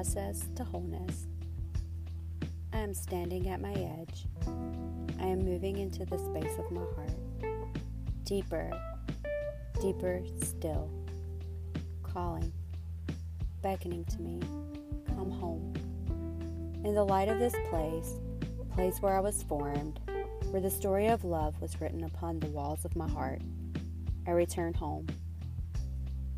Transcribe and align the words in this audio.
process 0.00 0.48
to 0.56 0.64
wholeness. 0.64 1.26
I 2.72 2.78
am 2.78 2.94
standing 2.94 3.50
at 3.50 3.60
my 3.60 3.74
edge. 3.74 4.24
I 5.20 5.26
am 5.26 5.44
moving 5.44 5.76
into 5.76 6.06
the 6.06 6.16
space 6.16 6.58
of 6.58 6.70
my 6.70 6.80
heart. 6.96 7.12
Deeper, 8.24 8.70
deeper 9.82 10.22
still. 10.42 10.90
Calling, 12.02 12.50
beckoning 13.60 14.06
to 14.06 14.22
me. 14.22 14.40
Come 15.08 15.30
home. 15.30 15.74
In 16.82 16.94
the 16.94 17.04
light 17.04 17.28
of 17.28 17.38
this 17.38 17.54
place, 17.68 18.14
place 18.72 19.02
where 19.02 19.14
I 19.14 19.20
was 19.20 19.42
formed, 19.42 20.00
where 20.50 20.62
the 20.62 20.70
story 20.70 21.08
of 21.08 21.24
love 21.24 21.60
was 21.60 21.78
written 21.78 22.04
upon 22.04 22.40
the 22.40 22.46
walls 22.46 22.86
of 22.86 22.96
my 22.96 23.06
heart, 23.06 23.42
I 24.26 24.30
return 24.30 24.72
home. 24.72 25.08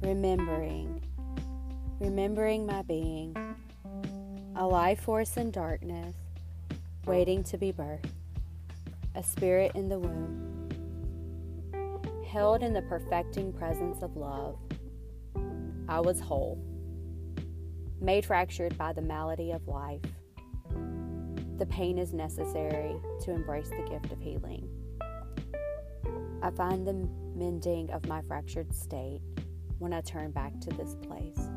Remembering, 0.01 1.01
remembering 2.03 2.67
my 2.67 2.83
being, 2.83 3.37
a 4.57 4.67
life 4.67 5.01
force 5.03 5.37
in 5.37 5.53
darkness, 5.53 6.17
waiting 7.07 7.45
to 7.45 7.57
be 7.57 7.73
birthed, 7.73 8.11
a 9.15 9.23
spirit 9.23 9.71
in 9.77 9.89
the 9.89 10.01
womb, 10.01 10.69
held 12.27 12.65
in 12.65 12.73
the 12.73 12.83
perfecting 12.83 13.53
presence 13.53 14.03
of 14.03 14.17
love. 14.17 14.59
I 15.89 16.01
was 16.01 16.19
whole, 16.19 16.59
made 18.01 18.27
fractured 18.27 18.77
by 18.77 18.93
the 18.93 19.03
malady 19.03 19.53
of 19.53 19.69
life. 19.69 20.01
The 21.59 21.67
pain 21.67 21.99
is 21.99 22.13
necessary 22.13 22.97
to 23.21 23.31
embrace 23.31 23.69
the 23.69 23.87
gift 23.89 24.11
of 24.11 24.21
healing. 24.21 24.69
I 26.43 26.51
find 26.51 26.85
the 26.85 27.09
mending 27.37 27.93
of 27.93 28.09
my 28.09 28.23
fractured 28.23 28.75
state 28.75 29.21
when 29.79 29.93
I 29.93 30.01
turn 30.01 30.33
back 30.33 30.59
to 30.63 30.71
this 30.71 30.97
place. 31.07 31.49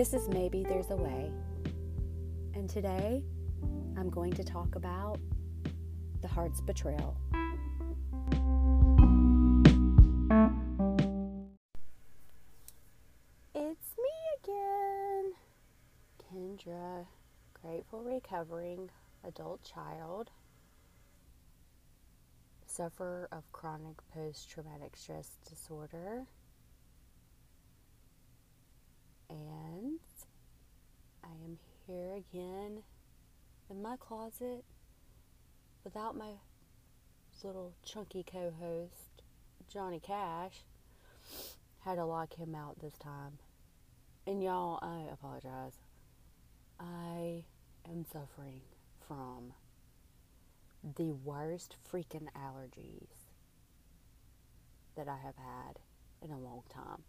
This 0.00 0.14
is 0.14 0.30
Maybe 0.30 0.62
There's 0.62 0.88
a 0.88 0.96
Way. 0.96 1.30
And 2.54 2.70
today 2.70 3.22
I'm 3.98 4.08
going 4.08 4.32
to 4.32 4.42
talk 4.42 4.74
about 4.74 5.20
the 6.22 6.26
heart's 6.26 6.62
betrayal. 6.62 7.18
It's 13.54 13.94
me 13.98 14.16
again, 14.42 15.34
Kendra, 16.32 17.04
grateful 17.52 18.02
recovering 18.02 18.88
adult 19.22 19.62
child, 19.62 20.30
sufferer 22.64 23.28
of 23.32 23.52
chronic 23.52 23.98
post 24.14 24.48
traumatic 24.48 24.96
stress 24.96 25.36
disorder, 25.46 26.24
and 29.30 29.98
I 31.22 31.28
am 31.44 31.58
here 31.86 32.14
again 32.14 32.82
in 33.70 33.82
my 33.82 33.96
closet 33.96 34.64
without 35.84 36.16
my 36.16 36.32
little 37.42 37.72
chunky 37.84 38.24
co 38.30 38.52
host, 38.60 39.22
Johnny 39.72 40.00
Cash. 40.00 40.64
Had 41.84 41.94
to 41.94 42.04
lock 42.04 42.34
him 42.34 42.54
out 42.54 42.80
this 42.80 42.98
time. 42.98 43.38
And 44.26 44.42
y'all, 44.42 44.78
I 44.82 45.10
apologize. 45.12 45.78
I 46.78 47.44
am 47.88 48.04
suffering 48.12 48.60
from 49.06 49.54
the 50.96 51.12
worst 51.12 51.76
freaking 51.90 52.28
allergies 52.36 53.08
that 54.96 55.08
I 55.08 55.16
have 55.24 55.36
had 55.36 55.78
in 56.22 56.30
a 56.30 56.38
long 56.38 56.62
time. 56.68 57.02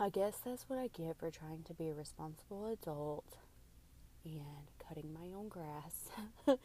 I 0.00 0.10
guess 0.10 0.38
that's 0.44 0.68
what 0.68 0.78
I 0.78 0.86
get 0.96 1.18
for 1.18 1.28
trying 1.28 1.64
to 1.64 1.74
be 1.74 1.88
a 1.88 1.92
responsible 1.92 2.68
adult 2.70 3.36
and 4.24 4.68
cutting 4.86 5.12
my 5.12 5.36
own 5.36 5.48
grass. 5.48 6.10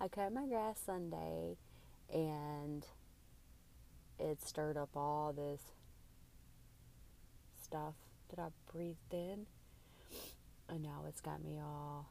I 0.00 0.06
cut 0.06 0.32
my 0.32 0.46
grass 0.46 0.78
Sunday 0.86 1.56
and 2.14 2.86
it 4.20 4.40
stirred 4.46 4.76
up 4.76 4.90
all 4.94 5.32
this 5.32 5.60
stuff 7.60 7.94
that 8.28 8.38
I 8.40 8.50
breathed 8.72 9.12
in. 9.12 9.46
And 10.68 10.84
now 10.84 11.02
it's 11.08 11.20
got 11.20 11.42
me 11.42 11.58
all, 11.58 12.08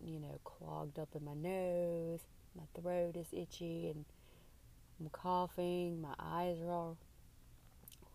you 0.00 0.20
know, 0.20 0.38
clogged 0.44 1.00
up 1.00 1.08
in 1.16 1.24
my 1.24 1.34
nose. 1.34 2.20
My 2.56 2.80
throat 2.80 3.16
is 3.16 3.26
itchy 3.32 3.88
and 3.88 4.04
I'm 5.00 5.08
coughing. 5.08 6.00
My 6.00 6.14
eyes 6.20 6.60
are 6.60 6.70
all 6.70 6.96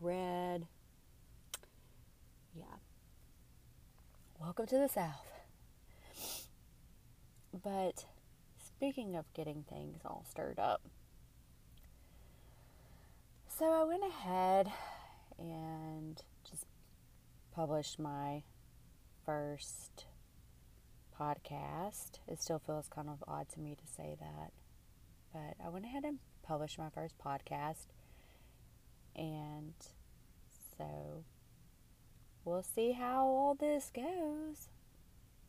red. 0.02 0.66
Yeah. 2.56 2.64
Welcome 4.40 4.66
to 4.68 4.78
the 4.80 4.88
South. 4.90 5.28
But 7.64 8.06
speaking 8.66 9.16
of 9.16 9.32
getting 9.34 9.64
things 9.70 10.00
all 10.04 10.26
stirred 10.28 10.58
up, 10.58 10.82
so 13.48 13.66
I 13.66 13.84
went 13.84 14.04
ahead 14.04 14.72
and 15.38 16.22
just 16.50 16.66
published 17.54 18.00
my 18.00 18.42
first 19.24 20.06
podcast. 21.20 22.14
It 22.28 22.42
still 22.42 22.60
feels 22.66 22.88
kind 22.88 23.08
of 23.08 23.24
odd 23.28 23.50
to 23.50 23.60
me 23.60 23.76
to 23.76 23.86
say 23.86 24.16
that, 24.20 24.52
but 25.32 25.64
I 25.64 25.70
went 25.70 25.86
ahead 25.86 26.06
and 26.06 26.18
published 26.42 26.80
my 26.80 26.90
first 26.90 27.16
podcast, 27.24 27.86
and 29.16 29.74
so 30.78 31.24
we'll 32.46 32.64
see 32.64 32.94
how 32.94 33.26
all 33.26 33.56
this 33.60 33.92
goes. 33.94 34.70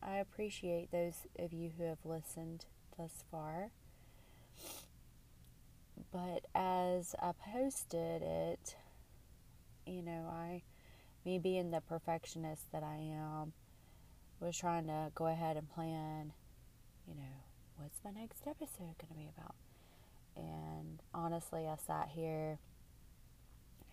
I 0.03 0.17
appreciate 0.17 0.91
those 0.91 1.27
of 1.39 1.53
you 1.53 1.71
who 1.77 1.85
have 1.85 2.05
listened 2.05 2.67
thus 2.97 3.25
far. 3.31 3.71
But 6.11 6.45
as 6.55 7.15
I 7.21 7.33
posted 7.53 8.23
it, 8.23 8.77
you 9.87 10.03
know, 10.03 10.29
I, 10.31 10.63
me 11.25 11.39
being 11.39 11.71
the 11.71 11.81
perfectionist 11.81 12.71
that 12.73 12.83
I 12.83 12.97
am, 12.97 13.53
was 14.41 14.59
trying 14.59 14.87
to 14.89 15.11
go 15.15 15.27
ahead 15.27 15.57
and 15.57 15.71
plan, 15.73 16.33
you 17.07 17.15
know, 17.15 17.23
what's 17.77 18.01
my 18.05 18.11
next 18.11 18.47
episode 18.47 18.97
going 18.99 19.09
to 19.09 19.15
be 19.15 19.29
about? 19.37 19.55
And 20.37 21.01
honestly, 21.15 21.67
I 21.67 21.77
sat 21.77 22.11
here 22.15 22.59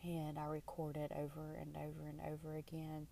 and 0.03 0.39
I 0.39 0.45
recorded 0.45 1.11
over 1.11 1.55
and 1.59 1.75
over 1.75 2.07
and 2.07 2.19
over 2.21 2.55
again 2.55 3.07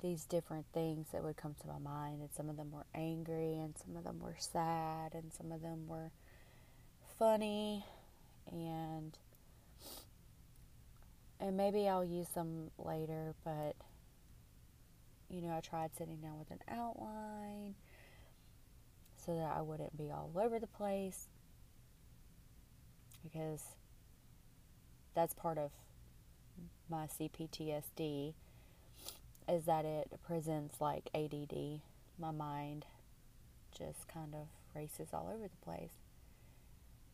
these 0.00 0.24
different 0.24 0.66
things 0.72 1.08
that 1.12 1.24
would 1.24 1.36
come 1.36 1.54
to 1.60 1.66
my 1.66 1.78
mind. 1.78 2.20
And 2.20 2.30
some 2.32 2.48
of 2.48 2.56
them 2.56 2.70
were 2.70 2.86
angry, 2.94 3.58
and 3.58 3.74
some 3.84 3.96
of 3.96 4.04
them 4.04 4.20
were 4.20 4.36
sad, 4.38 5.14
and 5.14 5.32
some 5.32 5.52
of 5.52 5.62
them 5.62 5.86
were 5.88 6.10
funny, 7.18 7.84
and 8.50 9.16
and 11.40 11.56
maybe 11.56 11.88
I'll 11.88 12.04
use 12.04 12.28
them 12.28 12.70
later, 12.78 13.34
but 13.44 13.76
you 15.30 15.42
know, 15.42 15.54
I 15.56 15.60
tried 15.60 15.90
sitting 15.96 16.16
down 16.16 16.38
with 16.38 16.50
an 16.50 16.60
outline 16.68 17.74
so 19.24 19.34
that 19.36 19.54
I 19.56 19.60
wouldn't 19.60 19.96
be 19.96 20.10
all 20.10 20.30
over 20.34 20.58
the 20.58 20.66
place 20.66 21.26
because 23.22 23.62
that's 25.18 25.34
part 25.34 25.58
of 25.58 25.72
my 26.88 27.08
CPTSD 27.08 28.34
is 29.48 29.64
that 29.64 29.84
it 29.84 30.12
presents 30.24 30.80
like 30.80 31.10
ADD. 31.12 31.80
My 32.20 32.30
mind 32.30 32.84
just 33.76 34.06
kind 34.06 34.32
of 34.32 34.46
races 34.76 35.08
all 35.12 35.28
over 35.34 35.48
the 35.48 35.64
place. 35.64 35.90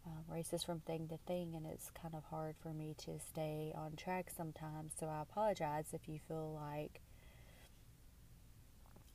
Uh, 0.06 0.20
races 0.30 0.62
from 0.62 0.80
thing 0.80 1.08
to 1.08 1.16
thing, 1.26 1.54
and 1.56 1.64
it's 1.64 1.90
kind 1.98 2.14
of 2.14 2.24
hard 2.24 2.56
for 2.62 2.74
me 2.74 2.94
to 2.98 3.12
stay 3.18 3.72
on 3.74 3.92
track 3.96 4.30
sometimes. 4.36 4.92
So 5.00 5.06
I 5.06 5.22
apologize 5.22 5.86
if 5.94 6.06
you 6.06 6.18
feel 6.28 6.52
like 6.52 7.00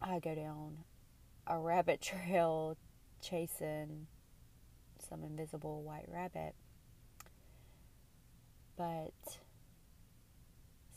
I 0.02 0.18
go 0.18 0.34
down 0.34 0.80
a 1.46 1.60
rabbit 1.60 2.02
trail 2.26 2.76
chasing 3.22 4.08
some 5.08 5.24
invisible 5.24 5.84
white 5.84 6.08
rabbit. 6.12 6.56
But 8.80 9.12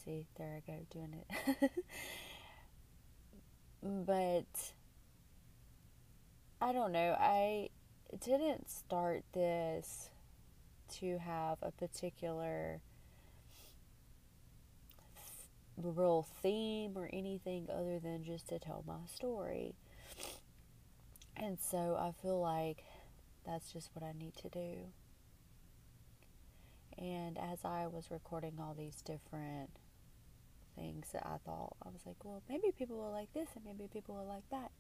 see, 0.05 0.29
there 0.39 0.57
I 0.57 0.71
go 0.71 0.79
doing 0.93 1.17
it. 1.19 1.71
but 4.07 4.73
I 6.61 6.73
don't 6.73 6.93
know. 6.93 7.17
I 7.19 7.71
didn't 8.25 8.71
start 8.71 9.25
this 9.33 10.11
to 11.01 11.19
have 11.19 11.59
a 11.61 11.73
particular 11.73 12.81
real 15.77 16.29
theme 16.41 16.93
or 16.95 17.11
anything 17.13 17.67
other 17.69 17.99
than 17.99 18.23
just 18.23 18.49
to 18.51 18.61
tell 18.61 18.85
my 18.87 19.07
story. 19.13 19.75
And 21.37 21.59
so 21.59 21.97
I 21.99 22.13
feel 22.23 22.41
like 22.41 22.85
that's 23.45 23.73
just 23.73 23.91
what 23.93 24.05
I 24.05 24.13
need 24.17 24.37
to 24.37 24.49
do. 24.49 24.93
And 26.99 27.39
as 27.39 27.65
I 27.65 27.87
was 27.87 28.11
recording 28.11 28.55
all 28.61 28.75
these 28.75 29.03
different 29.03 29.71
things 30.77 31.09
that 31.13 31.27
I 31.27 31.39
thought, 31.45 31.77
I 31.85 31.89
was 31.89 32.03
like, 32.07 32.25
well, 32.25 32.43
maybe 32.49 32.73
people 32.77 32.97
will 32.97 33.13
like 33.13 33.33
this 33.33 33.49
and 33.55 33.65
maybe 33.65 33.89
people 33.93 34.15
will 34.17 34.27
like 34.27 34.49
that. 34.51 34.71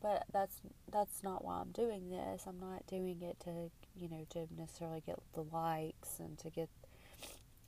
But 0.00 0.24
that's 0.32 0.56
that's 0.90 1.22
not 1.22 1.44
why 1.44 1.60
I'm 1.60 1.70
doing 1.70 2.10
this. 2.10 2.44
I'm 2.46 2.58
not 2.58 2.86
doing 2.88 3.22
it 3.22 3.38
to, 3.44 3.70
you 3.96 4.08
know, 4.08 4.26
to 4.30 4.48
necessarily 4.58 5.02
get 5.04 5.18
the 5.34 5.44
likes 5.44 6.18
and 6.18 6.36
to 6.38 6.50
get 6.50 6.68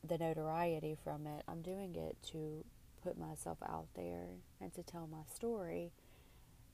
the 0.03 0.19
notoriety 0.19 0.97
from 1.03 1.26
it. 1.26 1.44
I'm 1.47 1.62
doing 1.62 1.94
it 1.94 2.17
to 2.32 2.65
put 3.03 3.19
myself 3.19 3.59
out 3.62 3.87
there 3.94 4.26
and 4.61 4.75
to 4.75 4.82
tell 4.82 5.06
my 5.06 5.23
story 5.32 5.93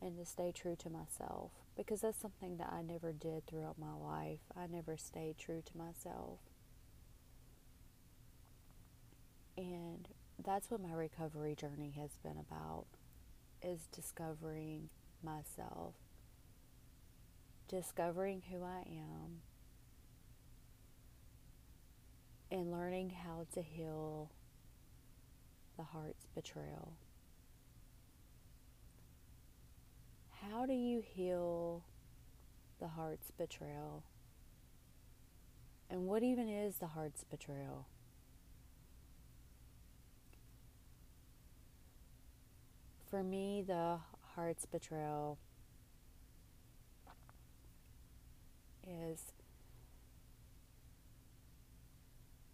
and 0.01 0.17
to 0.17 0.25
stay 0.25 0.53
true 0.53 0.77
to 0.77 0.89
myself 0.89 1.51
because 1.77 2.01
that's 2.01 2.21
something 2.21 2.57
that 2.57 2.73
I 2.73 2.83
never 2.83 3.13
did 3.13 3.47
throughout 3.47 3.79
my 3.79 3.93
life. 3.93 4.41
I 4.57 4.67
never 4.67 4.97
stayed 4.97 5.39
true 5.39 5.63
to 5.65 5.79
myself. 5.79 6.39
And 9.61 10.09
that's 10.43 10.71
what 10.71 10.81
my 10.81 10.95
recovery 10.95 11.55
journey 11.55 11.93
has 11.99 12.17
been 12.23 12.39
about 12.39 12.87
is 13.63 13.89
discovering 13.93 14.89
myself, 15.23 15.93
discovering 17.69 18.41
who 18.51 18.65
I 18.65 18.87
am, 18.89 19.43
and 22.51 22.73
learning 22.73 23.11
how 23.11 23.47
to 23.53 23.61
heal 23.61 24.31
the 25.77 25.83
heart's 25.83 26.27
betrayal. 26.35 26.95
How 30.51 30.65
do 30.65 30.73
you 30.73 31.03
heal 31.05 31.85
the 32.81 32.89
heart's 32.89 33.31
betrayal? 33.31 34.05
And 35.91 36.07
what 36.07 36.23
even 36.23 36.49
is 36.49 36.77
the 36.77 36.87
heart's 36.87 37.25
betrayal? 37.25 37.87
For 43.11 43.25
me, 43.25 43.65
the 43.67 43.99
heart's 44.37 44.67
betrayal 44.67 45.37
is 48.87 49.33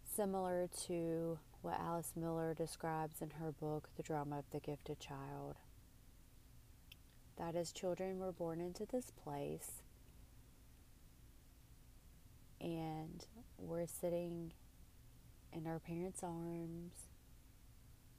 similar 0.03 0.67
to 0.87 1.37
what 1.61 1.79
Alice 1.79 2.13
Miller 2.15 2.55
describes 2.55 3.21
in 3.21 3.29
her 3.39 3.51
book, 3.51 3.89
The 3.97 4.03
Drama 4.03 4.39
of 4.39 4.45
the 4.49 4.59
Gifted 4.59 4.99
Child. 4.99 5.57
That 7.37 7.53
is, 7.53 7.71
children 7.71 8.17
were 8.17 8.31
born 8.31 8.59
into 8.59 8.87
this 8.87 9.11
place, 9.11 9.83
and 12.59 13.23
we're 13.59 13.85
sitting 13.85 14.53
in 15.53 15.67
our 15.67 15.77
parents' 15.77 16.23
arms. 16.23 16.93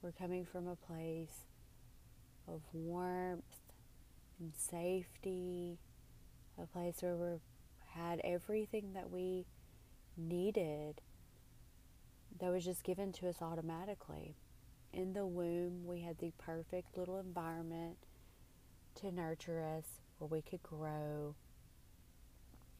We're 0.01 0.13
coming 0.13 0.45
from 0.45 0.69
a 0.69 0.77
place 0.77 1.47
of 2.53 2.61
warmth 2.73 3.43
and 4.39 4.53
safety, 4.55 5.77
a 6.61 6.65
place 6.65 6.97
where 7.01 7.15
we 7.15 7.39
had 7.93 8.21
everything 8.23 8.93
that 8.93 9.09
we 9.09 9.45
needed 10.17 11.01
that 12.39 12.51
was 12.51 12.65
just 12.65 12.83
given 12.83 13.11
to 13.13 13.27
us 13.27 13.41
automatically. 13.41 14.35
In 14.93 15.13
the 15.13 15.25
womb, 15.25 15.85
we 15.85 16.01
had 16.01 16.17
the 16.19 16.31
perfect 16.37 16.97
little 16.97 17.19
environment 17.19 17.97
to 18.95 19.11
nurture 19.11 19.63
us 19.63 19.85
where 20.17 20.27
we 20.27 20.41
could 20.41 20.63
grow. 20.63 21.35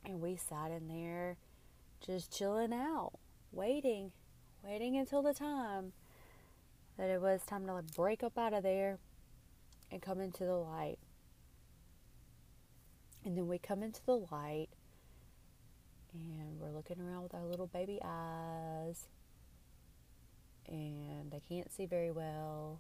And 0.05 0.21
we 0.21 0.37
sat 0.37 0.71
in 0.71 0.87
there 0.87 1.37
just 2.05 2.35
chilling 2.35 2.73
out, 2.73 3.13
waiting, 3.51 4.11
waiting 4.63 4.97
until 4.97 5.21
the 5.21 5.33
time 5.33 5.91
that 6.97 7.09
it 7.09 7.21
was 7.21 7.41
time 7.45 7.65
to 7.65 7.73
like 7.73 7.95
break 7.95 8.23
up 8.23 8.37
out 8.37 8.53
of 8.53 8.63
there 8.63 8.97
and 9.91 10.01
come 10.01 10.19
into 10.19 10.45
the 10.45 10.55
light. 10.55 10.99
And 13.25 13.37
then 13.37 13.47
we 13.47 13.57
come 13.57 13.83
into 13.83 14.03
the 14.05 14.25
light 14.31 14.69
and 16.13 16.59
we're 16.59 16.71
looking 16.71 16.99
around 16.99 17.23
with 17.23 17.33
our 17.33 17.45
little 17.45 17.67
baby 17.67 17.99
eyes 18.03 19.07
and 20.67 21.31
they 21.31 21.41
can't 21.47 21.71
see 21.71 21.85
very 21.85 22.11
well. 22.11 22.79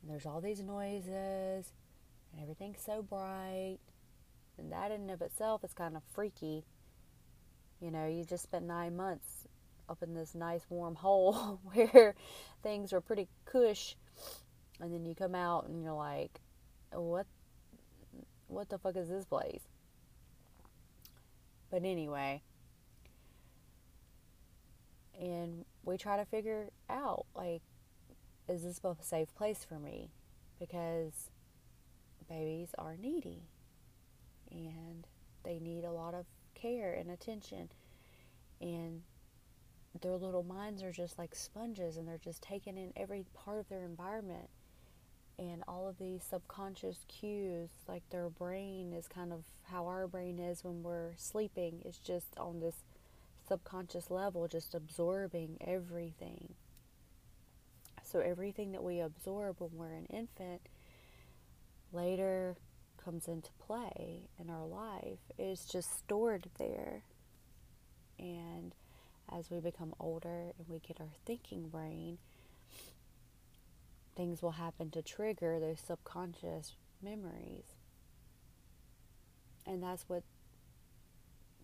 And 0.00 0.10
there's 0.10 0.26
all 0.26 0.40
these 0.40 0.62
noises 0.62 1.72
and 2.32 2.42
everything's 2.42 2.82
so 2.84 3.02
bright. 3.02 3.78
And 4.58 4.70
that 4.70 4.90
in 4.90 5.02
and 5.02 5.10
of 5.10 5.22
itself 5.22 5.64
is 5.64 5.72
kind 5.72 5.96
of 5.96 6.02
freaky. 6.12 6.64
You 7.80 7.90
know, 7.90 8.06
you 8.06 8.24
just 8.24 8.44
spent 8.44 8.66
nine 8.66 8.96
months 8.96 9.46
up 9.88 10.02
in 10.02 10.14
this 10.14 10.34
nice 10.34 10.64
warm 10.68 10.94
hole 10.94 11.60
where 11.72 12.14
things 12.62 12.92
are 12.92 13.00
pretty 13.00 13.28
cush 13.44 13.96
and 14.80 14.92
then 14.92 15.04
you 15.04 15.14
come 15.14 15.34
out 15.34 15.66
and 15.66 15.82
you're 15.82 15.92
like, 15.92 16.40
what, 16.92 17.26
what 18.48 18.68
the 18.68 18.78
fuck 18.78 18.96
is 18.96 19.08
this 19.08 19.24
place? 19.24 19.62
But 21.70 21.84
anyway, 21.84 22.42
and 25.20 25.64
we 25.84 25.96
try 25.96 26.16
to 26.16 26.24
figure 26.24 26.68
out 26.88 27.26
like, 27.34 27.62
is 28.48 28.62
this 28.62 28.80
a 28.84 28.94
safe 29.00 29.34
place 29.34 29.64
for 29.68 29.78
me? 29.78 30.10
Because 30.58 31.30
babies 32.28 32.68
are 32.78 32.96
needy 32.96 33.42
and 34.50 35.06
they 35.44 35.58
need 35.58 35.84
a 35.84 35.90
lot 35.90 36.14
of 36.14 36.26
care 36.54 36.94
and 36.94 37.10
attention 37.10 37.68
and 38.60 39.02
their 40.00 40.16
little 40.16 40.42
minds 40.42 40.82
are 40.82 40.92
just 40.92 41.18
like 41.18 41.34
sponges 41.34 41.96
and 41.96 42.08
they're 42.08 42.18
just 42.18 42.42
taking 42.42 42.76
in 42.76 42.92
every 42.96 43.24
part 43.34 43.58
of 43.58 43.68
their 43.68 43.84
environment 43.84 44.48
and 45.38 45.62
all 45.66 45.88
of 45.88 45.98
these 45.98 46.22
subconscious 46.22 47.04
cues 47.08 47.70
like 47.88 48.02
their 48.10 48.28
brain 48.28 48.92
is 48.92 49.08
kind 49.08 49.32
of 49.32 49.42
how 49.64 49.86
our 49.86 50.06
brain 50.06 50.38
is 50.38 50.62
when 50.62 50.82
we're 50.82 51.10
sleeping 51.16 51.82
it's 51.84 51.98
just 51.98 52.28
on 52.38 52.60
this 52.60 52.76
subconscious 53.46 54.10
level 54.10 54.48
just 54.48 54.74
absorbing 54.74 55.56
everything. 55.60 56.54
So 58.02 58.20
everything 58.20 58.72
that 58.72 58.82
we 58.82 59.00
absorb 59.00 59.56
when 59.58 59.70
we're 59.74 59.94
an 59.94 60.06
infant 60.06 60.62
later 61.92 62.56
comes 63.02 63.28
into 63.28 63.50
play 63.66 64.28
in 64.38 64.50
our 64.50 64.66
life 64.66 65.18
is 65.38 65.64
just 65.66 65.98
stored 65.98 66.48
there. 66.58 67.02
And 68.18 68.74
as 69.32 69.50
we 69.50 69.58
become 69.60 69.94
older 69.98 70.52
and 70.58 70.68
we 70.68 70.78
get 70.78 71.00
our 71.00 71.12
thinking 71.26 71.68
brain 71.68 72.18
things 74.14 74.42
will 74.42 74.52
happen 74.52 74.90
to 74.90 75.02
trigger 75.02 75.58
those 75.58 75.80
subconscious 75.80 76.76
memories. 77.02 77.64
And 79.66 79.82
that's 79.82 80.04
what 80.08 80.22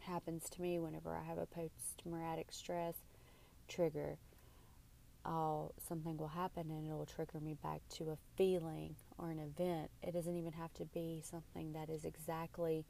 happens 0.00 0.48
to 0.50 0.62
me 0.62 0.78
whenever 0.78 1.14
I 1.14 1.22
have 1.22 1.38
a 1.38 1.46
post 1.46 2.00
traumatic 2.02 2.48
stress 2.50 2.94
trigger. 3.68 4.16
I'll, 5.24 5.74
something 5.86 6.16
will 6.16 6.28
happen 6.28 6.70
and 6.70 6.86
it'll 6.86 7.04
trigger 7.04 7.40
me 7.40 7.54
back 7.62 7.82
to 7.96 8.10
a 8.10 8.18
feeling 8.36 8.96
or 9.18 9.30
an 9.30 9.38
event. 9.38 9.90
It 10.02 10.12
doesn't 10.12 10.36
even 10.36 10.52
have 10.52 10.72
to 10.74 10.86
be 10.86 11.22
something 11.22 11.74
that 11.74 11.90
is 11.90 12.06
exactly 12.06 12.86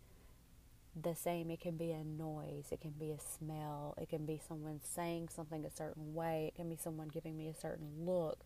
the 1.01 1.15
same. 1.15 1.51
It 1.51 1.61
can 1.61 1.77
be 1.77 1.91
a 1.91 2.05
noise, 2.05 2.67
it 2.71 2.81
can 2.81 2.95
be 2.99 3.11
a 3.11 3.19
smell, 3.19 3.95
it 4.01 4.09
can 4.09 4.27
be 4.27 4.41
someone 4.47 4.81
saying 4.83 5.29
something 5.29 5.65
a 5.65 5.71
certain 5.71 6.15
way, 6.15 6.53
it 6.55 6.57
can 6.57 6.69
be 6.69 6.77
someone 6.77 7.09
giving 7.09 7.37
me 7.37 7.49
a 7.49 7.55
certain 7.55 7.89
look 7.99 8.39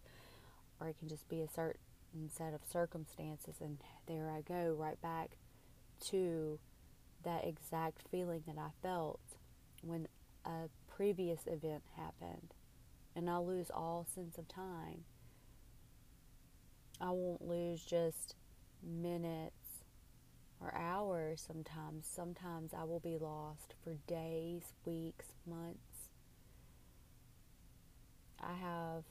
or 0.84 0.88
it 0.90 0.98
can 0.98 1.08
just 1.08 1.28
be 1.28 1.40
a 1.40 1.48
certain 1.48 2.28
set 2.28 2.52
of 2.52 2.60
circumstances, 2.70 3.56
and 3.60 3.78
there 4.06 4.30
I 4.30 4.42
go 4.42 4.76
right 4.78 5.00
back 5.00 5.36
to 6.08 6.58
that 7.24 7.46
exact 7.46 8.02
feeling 8.10 8.42
that 8.46 8.58
I 8.58 8.68
felt 8.82 9.20
when 9.82 10.08
a 10.44 10.68
previous 10.86 11.40
event 11.46 11.84
happened. 11.96 12.52
And 13.16 13.30
I'll 13.30 13.46
lose 13.46 13.70
all 13.72 14.06
sense 14.12 14.38
of 14.38 14.48
time. 14.48 15.04
I 17.00 17.10
won't 17.10 17.46
lose 17.46 17.84
just 17.84 18.34
minutes 18.82 19.84
or 20.60 20.74
hours 20.74 21.44
sometimes. 21.46 22.06
Sometimes 22.06 22.74
I 22.74 22.84
will 22.84 23.00
be 23.00 23.16
lost 23.16 23.74
for 23.82 23.94
days, 24.06 24.74
weeks, 24.84 25.26
months. 25.46 26.10
I 28.40 28.54
have 28.54 29.04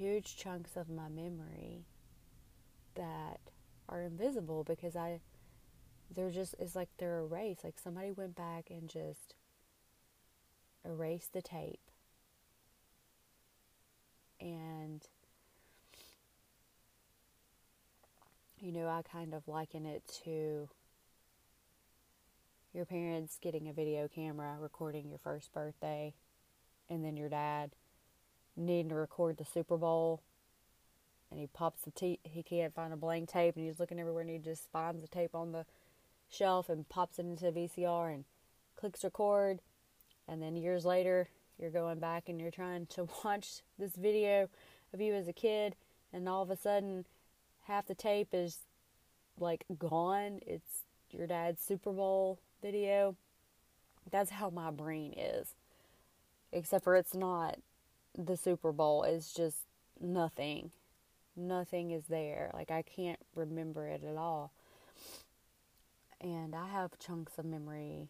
huge 0.00 0.34
chunks 0.34 0.76
of 0.76 0.88
my 0.88 1.10
memory 1.10 1.84
that 2.94 3.38
are 3.86 4.00
invisible 4.00 4.64
because 4.64 4.96
I 4.96 5.20
they're 6.14 6.30
just 6.30 6.54
it's 6.58 6.74
like 6.74 6.88
they're 6.96 7.18
erased. 7.18 7.64
Like 7.64 7.78
somebody 7.78 8.10
went 8.10 8.34
back 8.34 8.70
and 8.70 8.88
just 8.88 9.34
erased 10.86 11.34
the 11.34 11.42
tape. 11.42 11.80
And 14.40 15.02
you 18.58 18.72
know 18.72 18.88
I 18.88 19.02
kind 19.02 19.34
of 19.34 19.46
liken 19.46 19.84
it 19.84 20.02
to 20.24 20.70
your 22.72 22.86
parents 22.86 23.38
getting 23.42 23.68
a 23.68 23.72
video 23.74 24.08
camera 24.08 24.56
recording 24.58 25.10
your 25.10 25.18
first 25.18 25.52
birthday 25.52 26.14
and 26.88 27.04
then 27.04 27.18
your 27.18 27.28
dad 27.28 27.72
needing 28.66 28.88
to 28.90 28.94
record 28.94 29.36
the 29.36 29.44
Super 29.44 29.76
Bowl. 29.76 30.20
And 31.30 31.38
he 31.38 31.46
pops 31.46 31.82
the 31.82 31.92
tape 31.92 32.20
he 32.24 32.42
can't 32.42 32.74
find 32.74 32.92
a 32.92 32.96
blank 32.96 33.28
tape 33.28 33.54
and 33.56 33.64
he's 33.64 33.78
looking 33.78 34.00
everywhere 34.00 34.22
and 34.22 34.30
he 34.30 34.38
just 34.38 34.68
finds 34.72 35.00
the 35.00 35.08
tape 35.08 35.34
on 35.34 35.52
the 35.52 35.64
shelf 36.28 36.68
and 36.68 36.88
pops 36.88 37.18
it 37.18 37.26
into 37.26 37.50
the 37.50 37.60
VCR 37.60 38.12
and 38.12 38.24
clicks 38.76 39.04
record. 39.04 39.60
And 40.26 40.42
then 40.42 40.56
years 40.56 40.84
later 40.84 41.28
you're 41.58 41.70
going 41.70 41.98
back 41.98 42.28
and 42.28 42.40
you're 42.40 42.50
trying 42.50 42.86
to 42.86 43.08
watch 43.24 43.62
this 43.78 43.94
video 43.94 44.48
of 44.92 45.00
you 45.00 45.14
as 45.14 45.28
a 45.28 45.32
kid 45.32 45.76
and 46.12 46.28
all 46.28 46.42
of 46.42 46.50
a 46.50 46.56
sudden 46.56 47.04
half 47.66 47.86
the 47.86 47.94
tape 47.94 48.28
is 48.32 48.58
like 49.38 49.64
gone. 49.78 50.40
It's 50.46 50.82
your 51.10 51.26
dad's 51.26 51.62
Super 51.62 51.92
Bowl 51.92 52.38
video. 52.60 53.16
That's 54.10 54.30
how 54.30 54.50
my 54.50 54.70
brain 54.70 55.14
is. 55.16 55.54
Except 56.52 56.82
for 56.82 56.96
it's 56.96 57.14
not 57.14 57.58
the 58.26 58.36
Super 58.36 58.72
Bowl 58.72 59.02
is 59.04 59.32
just 59.32 59.58
nothing 60.00 60.70
nothing 61.36 61.90
is 61.90 62.06
there 62.06 62.50
like 62.54 62.70
I 62.70 62.82
can't 62.82 63.20
remember 63.34 63.86
it 63.86 64.02
at 64.04 64.16
all 64.16 64.52
and 66.20 66.54
I 66.54 66.68
have 66.68 66.98
chunks 66.98 67.38
of 67.38 67.44
memory 67.44 68.08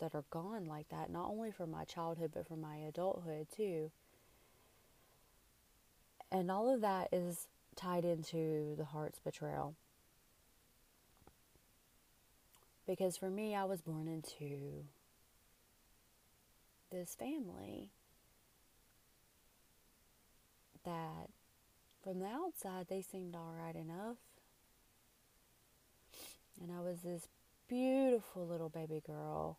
that 0.00 0.14
are 0.14 0.24
gone 0.30 0.64
like 0.64 0.88
that, 0.88 1.10
not 1.10 1.28
only 1.28 1.52
from 1.52 1.70
my 1.70 1.84
childhood, 1.84 2.32
but 2.34 2.48
from 2.48 2.60
my 2.60 2.76
adulthood 2.76 3.46
too. 3.54 3.90
And 6.32 6.50
all 6.50 6.72
of 6.72 6.80
that 6.80 7.08
is 7.12 7.46
tied 7.76 8.04
into 8.04 8.74
the 8.76 8.84
heart's 8.84 9.20
betrayal. 9.20 9.74
Because 12.86 13.16
for 13.16 13.30
me, 13.30 13.54
I 13.54 13.64
was 13.64 13.80
born 13.80 14.08
into 14.08 14.84
this 16.90 17.14
family 17.14 17.90
that 20.84 21.28
from 22.02 22.20
the 22.20 22.26
outside 22.26 22.86
they 22.88 23.02
seemed 23.02 23.34
all 23.34 23.54
right 23.56 23.76
enough. 23.76 24.16
And 26.60 26.70
I 26.70 26.80
was 26.80 27.00
this 27.00 27.26
beautiful 27.68 28.46
little 28.46 28.68
baby 28.68 29.02
girl 29.06 29.56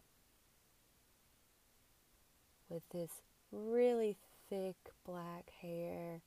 with 2.69 2.83
this 2.89 3.09
really 3.51 4.17
thick 4.49 4.75
black 5.05 5.51
hair 5.61 6.21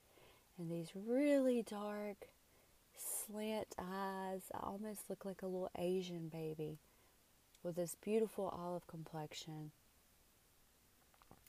and 0.58 0.70
these 0.70 0.90
really 0.94 1.62
dark 1.62 2.28
slant 2.96 3.68
eyes. 3.78 4.42
I 4.52 4.58
almost 4.62 5.08
look 5.08 5.24
like 5.24 5.42
a 5.42 5.46
little 5.46 5.70
Asian 5.76 6.28
baby 6.28 6.78
with 7.62 7.76
this 7.76 7.96
beautiful 8.02 8.48
olive 8.48 8.86
complexion. 8.86 9.72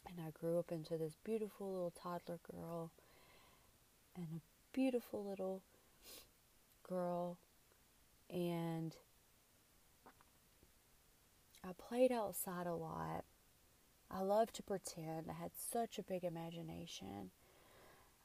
And 0.07 0.25
I 0.25 0.31
grew 0.31 0.59
up 0.59 0.71
into 0.71 0.97
this 0.97 1.15
beautiful 1.23 1.71
little 1.71 1.93
toddler 2.01 2.39
girl 2.51 2.91
and 4.15 4.27
a 4.37 4.41
beautiful 4.73 5.25
little 5.25 5.61
girl. 6.87 7.37
And 8.29 8.95
I 11.63 11.71
played 11.77 12.11
outside 12.11 12.67
a 12.67 12.73
lot. 12.73 13.25
I 14.09 14.21
loved 14.21 14.55
to 14.55 14.63
pretend. 14.63 15.25
I 15.29 15.33
had 15.33 15.51
such 15.71 15.97
a 15.97 16.03
big 16.03 16.23
imagination. 16.23 17.31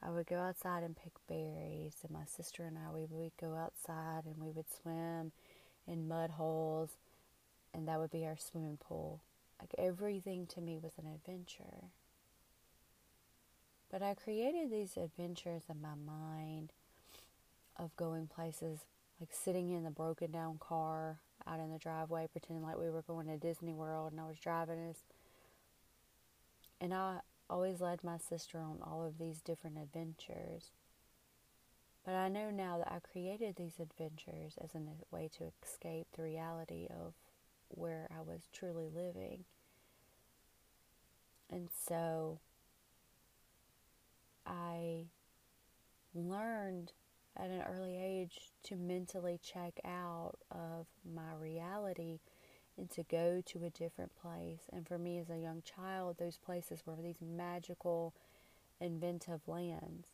I 0.02 0.10
would 0.10 0.26
go 0.26 0.36
outside 0.36 0.82
and 0.82 0.96
pick 0.96 1.12
berries, 1.28 1.96
and 2.02 2.10
my 2.10 2.24
sister 2.24 2.64
and 2.64 2.78
I 2.78 2.90
we 2.90 3.04
would 3.04 3.32
go 3.38 3.54
outside 3.54 4.24
and 4.24 4.36
we 4.38 4.50
would 4.50 4.70
swim 4.70 5.32
in 5.86 6.08
mud 6.08 6.30
holes, 6.30 6.90
and 7.74 7.86
that 7.86 7.98
would 7.98 8.10
be 8.10 8.24
our 8.24 8.36
swimming 8.38 8.78
pool. 8.78 9.20
Like 9.60 9.74
everything 9.76 10.46
to 10.48 10.60
me 10.60 10.78
was 10.78 10.92
an 10.96 11.06
adventure. 11.06 11.90
But 13.90 14.02
I 14.02 14.14
created 14.14 14.70
these 14.70 14.96
adventures 14.96 15.64
in 15.68 15.82
my 15.82 15.94
mind 15.94 16.72
of 17.76 17.96
going 17.96 18.28
places 18.28 18.80
like 19.18 19.30
sitting 19.32 19.70
in 19.70 19.84
the 19.84 19.90
broken 19.90 20.30
down 20.30 20.58
car 20.58 21.18
out 21.46 21.60
in 21.60 21.72
the 21.72 21.78
driveway, 21.78 22.28
pretending 22.30 22.64
like 22.64 22.78
we 22.78 22.90
were 22.90 23.02
going 23.02 23.26
to 23.26 23.36
Disney 23.36 23.72
World, 23.72 24.12
and 24.12 24.20
I 24.20 24.26
was 24.26 24.38
driving 24.38 24.88
us. 24.88 24.98
And 26.80 26.94
I 26.94 27.18
always 27.48 27.80
led 27.80 28.04
my 28.04 28.16
sister 28.16 28.58
on 28.58 28.78
all 28.82 29.04
of 29.04 29.18
these 29.18 29.40
different 29.40 29.76
adventures. 29.76 30.70
But 32.04 32.14
I 32.14 32.28
know 32.28 32.50
now 32.50 32.78
that 32.78 32.92
I 32.92 32.98
created 33.00 33.56
these 33.56 33.78
adventures 33.78 34.54
as 34.62 34.74
a 34.74 34.80
way 35.14 35.28
to 35.36 35.52
escape 35.62 36.06
the 36.16 36.22
reality 36.22 36.86
of 36.88 37.12
where 37.68 38.08
I 38.10 38.22
was 38.22 38.48
truly 38.52 38.88
living. 38.92 39.44
And 41.50 41.68
so 41.86 42.38
I 44.50 45.06
learned 46.12 46.92
at 47.36 47.50
an 47.50 47.62
early 47.62 47.96
age 47.96 48.50
to 48.64 48.76
mentally 48.76 49.38
check 49.42 49.80
out 49.84 50.38
of 50.50 50.86
my 51.04 51.32
reality 51.40 52.18
and 52.76 52.90
to 52.90 53.04
go 53.04 53.40
to 53.46 53.64
a 53.64 53.70
different 53.70 54.12
place. 54.20 54.62
And 54.72 54.86
for 54.86 54.98
me 54.98 55.18
as 55.18 55.30
a 55.30 55.38
young 55.38 55.62
child, 55.62 56.16
those 56.18 56.38
places 56.38 56.82
were 56.84 56.96
these 57.00 57.20
magical, 57.22 58.12
inventive 58.80 59.46
lands. 59.46 60.08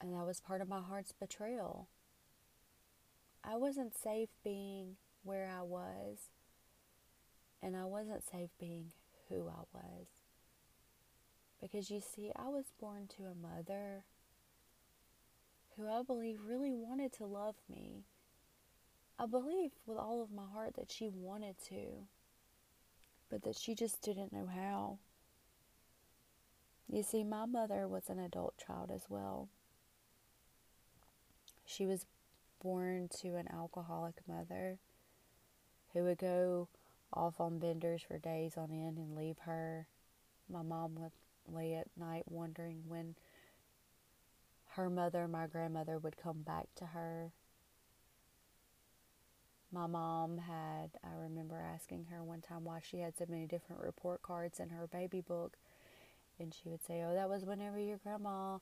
And 0.00 0.14
that 0.14 0.24
was 0.24 0.40
part 0.40 0.60
of 0.60 0.68
my 0.68 0.80
heart's 0.80 1.12
betrayal. 1.12 1.88
I 3.42 3.56
wasn't 3.56 3.96
safe 3.96 4.28
being 4.44 4.96
where 5.24 5.50
I 5.50 5.62
was, 5.62 6.30
and 7.60 7.76
I 7.76 7.84
wasn't 7.84 8.22
safe 8.24 8.50
being 8.60 8.92
who 9.28 9.48
I 9.48 9.62
was. 9.72 10.06
Because 11.60 11.90
you 11.90 12.00
see, 12.00 12.30
I 12.36 12.48
was 12.48 12.66
born 12.80 13.08
to 13.16 13.24
a 13.24 13.34
mother 13.34 14.04
who 15.76 15.88
I 15.88 16.02
believe 16.02 16.38
really 16.46 16.72
wanted 16.72 17.12
to 17.14 17.26
love 17.26 17.56
me. 17.68 18.04
I 19.18 19.26
believe 19.26 19.70
with 19.86 19.98
all 19.98 20.22
of 20.22 20.30
my 20.30 20.46
heart 20.52 20.74
that 20.76 20.90
she 20.90 21.08
wanted 21.08 21.56
to, 21.68 22.06
but 23.30 23.42
that 23.42 23.56
she 23.56 23.74
just 23.74 24.00
didn't 24.02 24.32
know 24.32 24.46
how. 24.46 24.98
You 26.88 27.02
see, 27.02 27.24
my 27.24 27.44
mother 27.44 27.86
was 27.86 28.08
an 28.08 28.18
adult 28.18 28.54
child 28.56 28.90
as 28.94 29.02
well. 29.08 29.48
She 31.66 31.84
was 31.84 32.06
born 32.62 33.08
to 33.20 33.36
an 33.36 33.48
alcoholic 33.52 34.14
mother 34.26 34.78
who 35.92 36.04
would 36.04 36.18
go 36.18 36.68
off 37.12 37.40
on 37.40 37.58
benders 37.58 38.02
for 38.02 38.18
days 38.18 38.56
on 38.56 38.70
end 38.70 38.98
and 38.98 39.16
leave 39.16 39.38
her. 39.40 39.86
My 40.50 40.62
mom 40.62 40.94
would 40.96 41.12
lay 41.46 41.74
at 41.74 41.88
night 41.96 42.24
wondering 42.26 42.82
when 42.86 43.14
her 44.72 44.90
mother, 44.90 45.26
my 45.26 45.46
grandmother, 45.46 45.98
would 45.98 46.16
come 46.16 46.42
back 46.42 46.66
to 46.76 46.86
her. 46.86 47.32
My 49.72 49.86
mom 49.86 50.38
had, 50.38 50.90
I 51.04 51.14
remember 51.14 51.60
asking 51.60 52.06
her 52.10 52.22
one 52.22 52.40
time 52.40 52.64
why 52.64 52.80
she 52.82 53.00
had 53.00 53.16
so 53.16 53.26
many 53.28 53.46
different 53.46 53.82
report 53.82 54.22
cards 54.22 54.60
in 54.60 54.70
her 54.70 54.86
baby 54.86 55.20
book. 55.20 55.58
And 56.38 56.54
she 56.54 56.68
would 56.68 56.84
say, 56.84 57.02
Oh, 57.02 57.14
that 57.14 57.28
was 57.28 57.44
whenever 57.44 57.78
your 57.78 57.98
grandma 57.98 58.58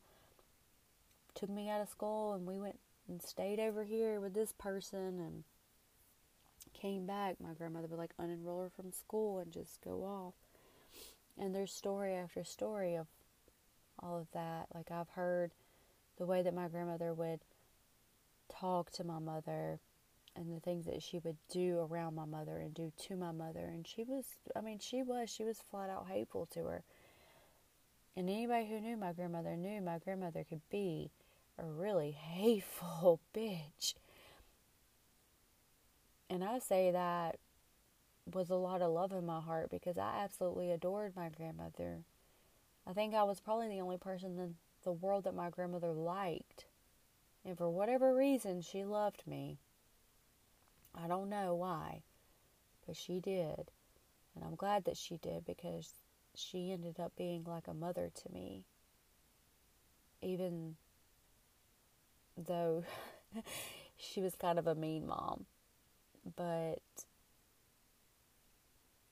took 1.35 1.50
me 1.50 1.69
out 1.69 1.83
of 1.83 1.88
school 1.88 2.33
and 2.33 2.47
we 2.47 2.59
went 2.59 2.79
and 3.09 3.23
stayed 3.23 3.61
over 3.61 3.85
here 3.85 4.19
with 4.19 4.35
this 4.35 4.53
person 4.53 5.21
and 5.21 5.45
came 6.80 7.06
back. 7.06 7.37
My 7.40 7.54
grandmother 7.54 7.88
would 7.88 7.99
like 7.99 8.16
unenroll 8.21 8.62
her 8.62 8.71
from 8.71 8.92
school 8.92 9.38
and 9.38 9.52
just 9.52 9.80
go 9.83 10.02
off. 10.04 10.35
And 11.38 11.54
there's 11.54 11.73
story 11.73 12.14
after 12.14 12.45
story 12.45 12.95
of 12.95 13.06
all 14.02 14.18
of 14.18 14.26
that. 14.33 14.66
Like 14.75 14.90
I've 14.90 15.11
heard 15.11 15.52
the 16.18 16.26
way 16.26 16.42
that 16.42 16.54
my 16.54 16.68
grandmother 16.68 17.12
would 17.12 17.40
talk 18.49 18.90
to 18.92 19.04
my 19.04 19.18
mother 19.18 19.80
and 20.35 20.54
the 20.54 20.61
things 20.61 20.87
that 20.87 21.02
she 21.02 21.18
would 21.18 21.37
do 21.50 21.78
around 21.78 22.14
my 22.14 22.25
mother 22.25 22.59
and 22.59 22.75
do 22.75 22.92
to 23.09 23.16
my 23.16 23.33
mother. 23.33 23.61
And 23.61 23.87
she 23.87 24.04
was, 24.04 24.25
I 24.54 24.61
mean, 24.61 24.78
she 24.78 25.02
was, 25.02 25.30
she 25.30 25.45
was 25.45 25.62
flat 25.71 25.90
out 25.90 26.06
hateful 26.09 26.47
to 26.52 26.64
her. 26.64 26.83
And 28.16 28.30
anybody 28.30 28.66
who 28.66 28.80
knew 28.80 28.97
my 28.97 29.12
grandmother 29.12 29.56
knew 29.56 29.80
my 29.80 29.99
grandmother 29.99 30.45
could 30.49 30.62
be 30.71 31.11
a 31.59 31.64
really 31.64 32.11
hateful 32.18 33.21
bitch. 33.35 33.95
And 36.28 36.42
I 36.42 36.59
say 36.59 36.90
that 36.90 37.38
with 38.33 38.50
a 38.50 38.56
lot 38.56 38.83
of 38.83 38.90
love 38.90 39.12
in 39.12 39.25
my 39.25 39.40
heart 39.40 39.71
because 39.71 39.97
I 39.97 40.23
absolutely 40.25 40.73
adored 40.73 41.14
my 41.14 41.28
grandmother. 41.28 42.00
I 42.87 42.92
think 42.92 43.14
I 43.14 43.23
was 43.23 43.40
probably 43.40 43.68
the 43.68 43.80
only 43.80 43.99
person 43.99 44.38
in 44.38 44.54
the 44.83 44.92
world 44.92 45.25
that 45.25 45.35
my 45.35 45.50
grandmother 45.50 45.92
liked. 45.92 46.66
And 47.45 47.56
for 47.56 47.71
whatever 47.71 48.14
reason, 48.14 48.61
she 48.61 48.85
loved 48.85 49.23
me. 49.26 49.59
I 50.95 51.06
don't 51.06 51.28
know 51.28 51.54
why, 51.54 52.02
but 52.87 52.97
she 52.97 53.21
did. 53.21 53.71
And 54.35 54.45
I'm 54.45 54.56
glad 54.56 54.85
that 54.85 54.97
she 54.97 55.18
did 55.18 55.45
because 55.45 55.92
she 56.35 56.73
ended 56.73 56.99
up 56.99 57.12
being 57.16 57.45
like 57.45 57.68
a 57.68 57.75
mother 57.75 58.11
to 58.14 58.33
me. 58.33 58.64
Even 60.23 60.76
though 62.37 62.85
she 63.97 64.21
was 64.21 64.35
kind 64.35 64.59
of 64.59 64.66
a 64.66 64.75
mean 64.75 65.06
mom. 65.06 65.47
But 66.35 66.83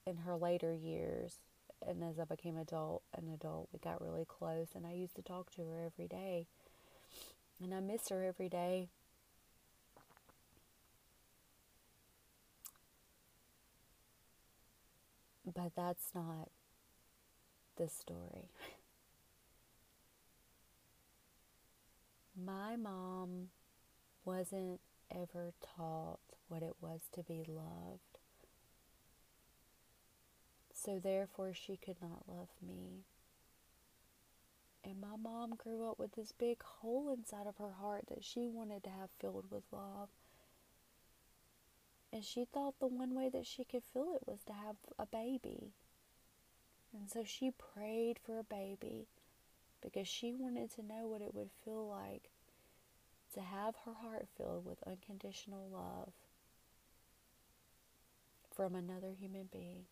in 0.07 0.17
her 0.19 0.37
later 0.37 0.73
years, 0.75 1.39
and 1.87 2.03
as 2.03 2.19
I 2.19 2.25
became 2.25 2.57
adult, 2.57 3.03
an 3.17 3.29
adult, 3.33 3.69
we 3.73 3.79
got 3.79 4.01
really 4.01 4.25
close, 4.25 4.69
and 4.75 4.87
I 4.87 4.93
used 4.93 5.17
to 5.17 5.23
talk 5.23 5.51
to 5.53 5.63
her 5.63 5.85
every 5.85 6.09
day, 6.09 6.47
and 7.63 7.75
I 7.75 7.81
miss 7.81 8.09
her 8.09 8.25
every 8.25 8.49
day. 8.49 8.89
But 15.47 15.73
that's 15.77 16.15
not 16.15 16.49
the 17.77 17.89
story. 17.89 18.49
My 22.45 22.77
mom 22.77 23.49
wasn't 24.25 24.81
ever 25.11 25.53
taught 25.77 26.19
what 26.49 26.63
it 26.63 26.75
was 26.81 27.01
to 27.13 27.23
be 27.23 27.45
loved. 27.47 28.19
So 30.73 31.01
therefore, 31.03 31.53
she 31.55 31.77
could 31.77 31.97
not 32.03 32.29
love 32.29 32.49
me. 32.61 33.05
And 34.85 35.01
my 35.01 35.17
mom 35.17 35.55
grew 35.57 35.89
up 35.89 35.99
with 35.99 36.13
this 36.13 36.33
big 36.33 36.63
hole 36.63 37.11
inside 37.17 37.47
of 37.47 37.57
her 37.57 37.73
heart 37.81 38.05
that 38.09 38.23
she 38.23 38.49
wanted 38.49 38.85
to 38.85 38.91
have 38.91 39.09
filled 39.19 39.47
with 39.51 39.63
love. 39.73 40.11
And 42.13 42.23
she 42.23 42.45
thought 42.45 42.79
the 42.79 42.87
one 42.87 43.15
way 43.15 43.31
that 43.31 43.47
she 43.47 43.65
could 43.65 43.83
fill 43.83 44.15
it 44.15 44.27
was 44.27 44.41
to 44.47 44.53
have 44.53 44.77
a 44.99 45.07
baby. 45.07 45.73
And 46.93 47.11
so 47.11 47.25
she 47.25 47.51
prayed 47.51 48.19
for 48.23 48.39
a 48.39 48.45
baby 48.45 49.07
because 49.83 50.07
she 50.07 50.33
wanted 50.33 50.71
to 50.73 50.83
know 50.83 51.07
what 51.07 51.23
it 51.23 51.35
would 51.35 51.51
feel 51.65 51.89
like 51.89 52.31
to 53.35 53.41
have 53.41 53.75
her 53.85 53.95
heart 53.95 54.29
filled 54.37 54.65
with 54.65 54.79
unconditional 54.87 55.69
love 55.73 56.13
from 58.55 58.75
another 58.75 59.13
human 59.19 59.49
being. 59.53 59.85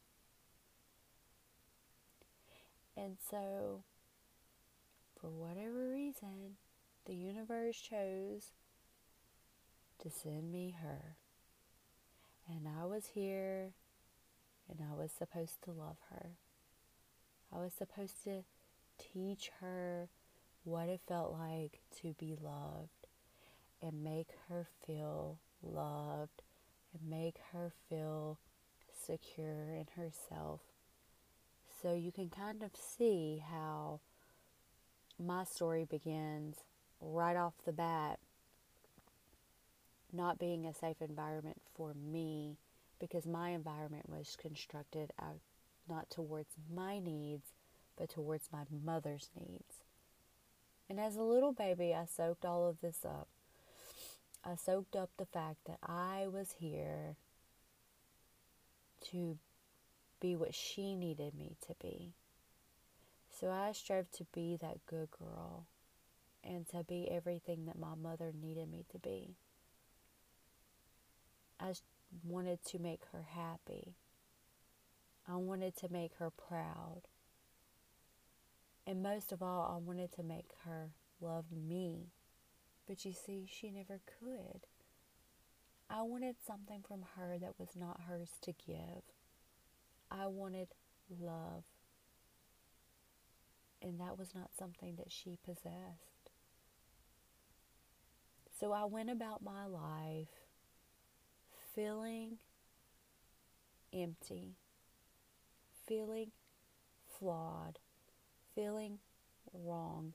And 2.96 3.16
so, 3.30 3.84
for 5.20 5.30
whatever 5.30 5.90
reason, 5.90 6.56
the 7.06 7.14
universe 7.14 7.80
chose 7.80 8.52
to 10.00 10.10
send 10.10 10.52
me 10.52 10.74
her. 10.82 11.16
And 12.48 12.68
I 12.68 12.84
was 12.84 13.06
here 13.14 13.72
and 14.68 14.80
I 14.80 14.94
was 14.94 15.10
supposed 15.12 15.62
to 15.64 15.70
love 15.70 15.96
her. 16.10 16.30
I 17.54 17.58
was 17.58 17.72
supposed 17.72 18.22
to 18.24 18.44
teach 18.98 19.50
her 19.60 20.08
what 20.64 20.88
it 20.88 21.00
felt 21.06 21.36
like 21.38 21.80
to 22.00 22.14
be 22.18 22.36
loved 22.40 23.08
and 23.80 24.04
make 24.04 24.28
her 24.48 24.68
feel 24.86 25.38
loved 25.62 26.42
and 26.92 27.08
make 27.08 27.36
her 27.52 27.72
feel 27.88 28.38
secure 29.04 29.70
in 29.70 29.86
herself. 29.96 30.60
So 31.82 31.94
you 31.94 32.12
can 32.12 32.28
kind 32.28 32.62
of 32.62 32.70
see 32.74 33.42
how 33.50 34.00
my 35.18 35.44
story 35.44 35.84
begins 35.84 36.58
right 37.00 37.36
off 37.36 37.54
the 37.64 37.72
bat 37.72 38.18
not 40.12 40.38
being 40.38 40.66
a 40.66 40.74
safe 40.74 41.00
environment 41.00 41.60
for 41.74 41.94
me 41.94 42.56
because 43.00 43.26
my 43.26 43.50
environment 43.50 44.08
was 44.08 44.36
constructed 44.40 45.10
out 45.20 45.40
not 45.88 46.10
towards 46.10 46.54
my 46.72 46.98
needs 46.98 47.52
but 47.96 48.08
towards 48.08 48.48
my 48.52 48.62
mother's 48.84 49.30
needs. 49.38 49.84
And 50.88 50.98
as 51.00 51.16
a 51.16 51.22
little 51.22 51.52
baby, 51.52 51.94
I 51.94 52.04
soaked 52.04 52.44
all 52.44 52.68
of 52.68 52.80
this 52.80 53.04
up. 53.04 53.28
I 54.44 54.56
soaked 54.56 54.96
up 54.96 55.10
the 55.16 55.26
fact 55.26 55.58
that 55.66 55.78
I 55.82 56.26
was 56.26 56.56
here 56.58 57.16
to 59.10 59.38
be 60.20 60.36
what 60.36 60.54
she 60.54 60.94
needed 60.94 61.34
me 61.34 61.56
to 61.66 61.74
be. 61.80 62.12
So 63.30 63.50
I 63.50 63.72
strove 63.72 64.10
to 64.12 64.26
be 64.32 64.56
that 64.60 64.86
good 64.86 65.08
girl 65.10 65.66
and 66.44 66.68
to 66.68 66.84
be 66.84 67.08
everything 67.10 67.66
that 67.66 67.78
my 67.78 67.94
mother 68.00 68.32
needed 68.32 68.70
me 68.70 68.84
to 68.92 68.98
be. 68.98 69.36
I 71.58 71.72
wanted 72.24 72.64
to 72.66 72.78
make 72.78 73.02
her 73.12 73.26
happy. 73.30 73.94
I 75.28 75.36
wanted 75.36 75.76
to 75.76 75.88
make 75.90 76.14
her 76.18 76.30
proud. 76.30 77.02
And 78.86 79.02
most 79.02 79.32
of 79.32 79.42
all, 79.42 79.72
I 79.74 79.78
wanted 79.78 80.12
to 80.14 80.22
make 80.22 80.50
her 80.64 80.90
love 81.20 81.44
me. 81.52 82.08
But 82.88 83.04
you 83.04 83.12
see, 83.12 83.46
she 83.48 83.70
never 83.70 84.00
could. 84.20 84.66
I 85.94 86.00
wanted 86.00 86.36
something 86.46 86.82
from 86.88 87.04
her 87.16 87.36
that 87.38 87.58
was 87.58 87.76
not 87.76 88.00
hers 88.08 88.30
to 88.42 88.52
give. 88.66 89.02
I 90.10 90.26
wanted 90.26 90.68
love. 91.20 91.64
And 93.82 94.00
that 94.00 94.18
was 94.18 94.34
not 94.34 94.56
something 94.58 94.96
that 94.96 95.12
she 95.12 95.38
possessed. 95.44 96.30
So 98.58 98.72
I 98.72 98.84
went 98.86 99.10
about 99.10 99.42
my 99.42 99.66
life 99.66 100.28
feeling 101.74 102.38
empty, 103.92 104.56
feeling 105.86 106.30
flawed, 107.18 107.78
feeling 108.54 108.98
wrong. 109.52 110.14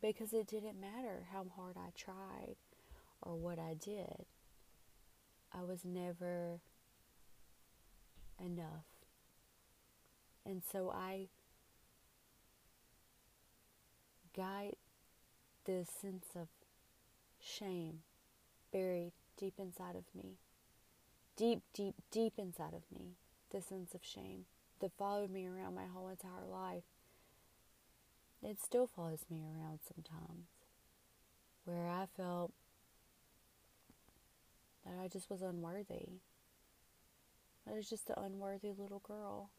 Because 0.00 0.32
it 0.32 0.46
didn't 0.46 0.80
matter 0.80 1.26
how 1.30 1.44
hard 1.54 1.76
I 1.76 1.90
tried 1.94 2.56
or 3.24 3.36
what 3.36 3.58
I 3.58 3.74
did, 3.74 4.26
I 5.52 5.62
was 5.62 5.84
never 5.84 6.60
enough. 8.38 8.84
And 10.46 10.62
so 10.70 10.90
I 10.90 11.28
got 14.36 14.74
this 15.64 15.88
sense 15.88 16.26
of 16.36 16.48
shame 17.40 18.00
buried 18.72 19.12
deep 19.38 19.54
inside 19.58 19.96
of 19.96 20.04
me. 20.14 20.34
Deep, 21.36 21.62
deep, 21.72 21.94
deep 22.10 22.34
inside 22.36 22.74
of 22.74 22.82
me. 22.96 23.12
This 23.50 23.66
sense 23.66 23.94
of 23.94 24.00
shame 24.04 24.44
that 24.80 24.92
followed 24.98 25.30
me 25.30 25.46
around 25.46 25.74
my 25.74 25.86
whole 25.86 26.08
entire 26.08 26.46
life. 26.50 26.82
It 28.42 28.60
still 28.60 28.86
follows 28.86 29.24
me 29.30 29.42
around 29.42 29.78
sometimes. 29.82 30.48
Where 31.64 31.88
I 31.88 32.06
felt 32.16 32.52
that 34.84 34.94
I 35.02 35.08
just 35.08 35.30
was 35.30 35.42
unworthy. 35.42 36.20
I 37.68 37.72
was 37.72 37.88
just 37.88 38.10
an 38.10 38.16
unworthy 38.18 38.72
little 38.76 39.00
girl. 39.00 39.50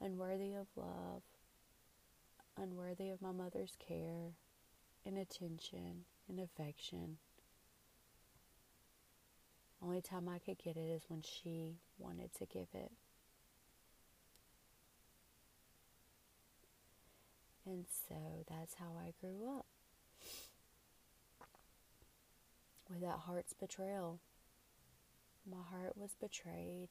Unworthy 0.00 0.54
of 0.54 0.66
love. 0.76 1.22
Unworthy 2.56 3.10
of 3.10 3.22
my 3.22 3.32
mother's 3.32 3.76
care 3.78 4.34
and 5.04 5.18
attention 5.18 6.04
and 6.28 6.38
affection. 6.38 7.18
Only 9.82 10.00
time 10.00 10.28
I 10.28 10.38
could 10.38 10.58
get 10.58 10.76
it 10.76 10.88
is 10.88 11.02
when 11.08 11.22
she 11.22 11.78
wanted 11.98 12.32
to 12.34 12.46
give 12.46 12.68
it. 12.72 12.92
And 17.66 17.86
so 18.08 18.44
that's 18.48 18.74
how 18.74 18.92
I 18.98 19.12
grew 19.20 19.48
up. 19.56 19.66
With 22.92 23.00
that 23.00 23.20
heart's 23.20 23.54
betrayal. 23.54 24.20
My 25.50 25.62
heart 25.70 25.96
was 25.96 26.14
betrayed. 26.20 26.88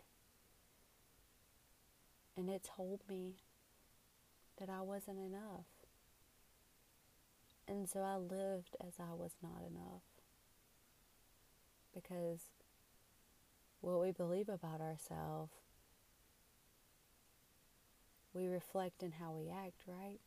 And 2.36 2.50
it 2.50 2.68
told 2.76 3.02
me 3.08 3.36
that 4.58 4.68
I 4.68 4.82
wasn't 4.82 5.20
enough. 5.20 5.68
And 7.68 7.88
so 7.88 8.00
I 8.00 8.16
lived 8.16 8.76
as 8.86 8.96
I 9.00 9.14
was 9.14 9.34
not 9.44 9.62
enough. 9.62 10.02
Because 11.94 12.40
what 13.82 14.02
we 14.02 14.12
believe 14.12 14.50
about 14.50 14.82
ourselves, 14.82 15.54
we 18.34 18.48
reflect 18.48 19.04
in 19.04 19.12
how 19.12 19.34
we 19.34 19.50
act, 19.50 19.84
right? 19.86 20.20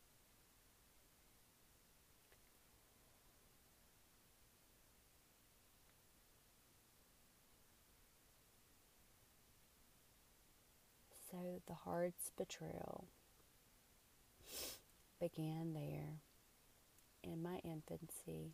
So 11.34 11.60
the 11.66 11.74
heart's 11.74 12.30
betrayal 12.38 13.06
began 15.20 15.74
there 15.74 16.20
in 17.24 17.42
my 17.42 17.58
infancy, 17.64 18.52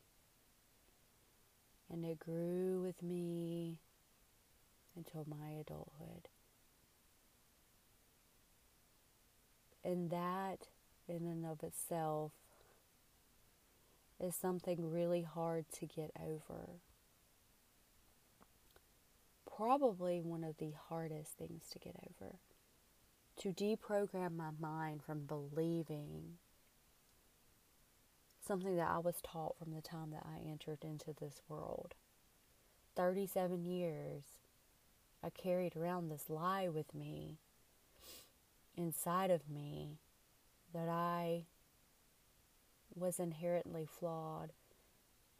and 1.92 2.06
it 2.06 2.18
grew 2.18 2.80
with 2.80 3.02
me 3.02 3.80
until 4.96 5.26
my 5.28 5.50
adulthood. 5.60 6.28
And 9.84 10.08
that, 10.08 10.68
in 11.06 11.26
and 11.26 11.44
of 11.44 11.62
itself, 11.62 12.32
is 14.18 14.34
something 14.34 14.90
really 14.90 15.22
hard 15.22 15.66
to 15.80 15.84
get 15.84 16.12
over. 16.18 16.80
probably 19.60 20.22
one 20.22 20.42
of 20.42 20.56
the 20.56 20.72
hardest 20.88 21.32
things 21.32 21.64
to 21.70 21.78
get 21.78 21.94
over. 21.94 22.36
To 23.40 23.48
deprogram 23.54 24.36
my 24.36 24.50
mind 24.60 25.02
from 25.02 25.20
believing 25.20 26.36
something 28.46 28.76
that 28.76 28.90
I 28.90 28.98
was 28.98 29.22
taught 29.22 29.56
from 29.56 29.72
the 29.72 29.80
time 29.80 30.10
that 30.10 30.26
I 30.26 30.46
entered 30.46 30.80
into 30.82 31.14
this 31.18 31.40
world. 31.48 31.94
37 32.96 33.64
years, 33.64 34.24
I 35.24 35.30
carried 35.30 35.74
around 35.74 36.10
this 36.10 36.28
lie 36.28 36.68
with 36.68 36.94
me, 36.94 37.38
inside 38.76 39.30
of 39.30 39.48
me, 39.48 40.00
that 40.74 40.90
I 40.90 41.46
was 42.94 43.18
inherently 43.18 43.86
flawed 43.86 44.52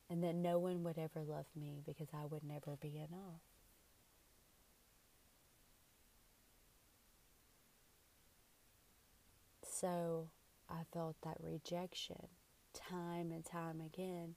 and 0.08 0.24
that 0.24 0.34
no 0.34 0.58
one 0.58 0.82
would 0.84 0.96
ever 0.96 1.22
love 1.22 1.46
me 1.54 1.82
because 1.84 2.08
I 2.14 2.24
would 2.24 2.44
never 2.44 2.76
be 2.80 2.96
enough. 2.96 3.49
So 9.80 10.28
I 10.68 10.82
felt 10.92 11.16
that 11.22 11.38
rejection 11.40 12.28
time 12.74 13.32
and 13.32 13.44
time 13.44 13.80
again. 13.80 14.34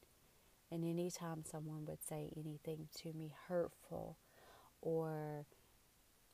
And 0.71 0.85
anytime 0.85 1.43
someone 1.43 1.85
would 1.85 2.01
say 2.01 2.31
anything 2.37 2.87
to 3.01 3.11
me 3.13 3.33
hurtful 3.47 4.17
or 4.81 5.45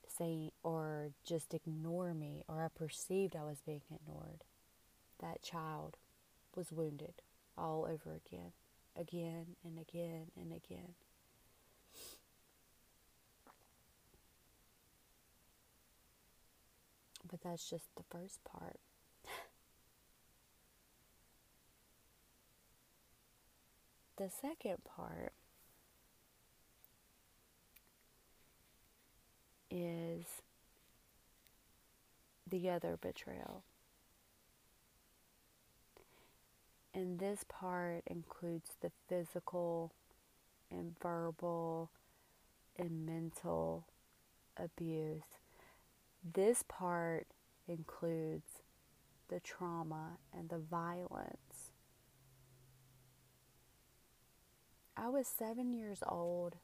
say 0.07 0.51
or 0.63 1.09
just 1.25 1.53
ignore 1.55 2.13
me 2.13 2.43
or 2.47 2.63
I 2.63 2.67
perceived 2.67 3.35
I 3.35 3.43
was 3.43 3.61
being 3.65 3.81
ignored, 3.91 4.43
that 5.19 5.41
child 5.41 5.97
was 6.55 6.71
wounded 6.71 7.15
all 7.57 7.85
over 7.85 8.13
again, 8.13 8.51
again 8.95 9.55
and 9.65 9.79
again 9.79 10.27
and 10.39 10.53
again. 10.53 10.93
But 17.29 17.41
that's 17.41 17.69
just 17.69 17.95
the 17.95 18.03
first 18.09 18.43
part. 18.43 18.79
The 24.19 24.29
second 24.29 24.77
part 24.83 25.31
is 29.71 30.25
the 32.45 32.69
other 32.69 32.97
betrayal. 33.01 33.63
And 36.93 37.17
this 37.19 37.45
part 37.47 38.03
includes 38.07 38.71
the 38.81 38.91
physical 39.07 39.93
and 40.69 40.95
verbal 41.01 41.89
and 42.77 43.05
mental 43.05 43.85
abuse. 44.57 45.23
This 46.33 46.61
part 46.67 47.27
includes 47.69 48.63
the 49.29 49.39
trauma 49.39 50.17
and 50.37 50.49
the 50.49 50.57
violence 50.57 51.48
I 55.01 55.07
was 55.07 55.27
seven 55.27 55.73
years 55.73 56.03
old 56.05 56.57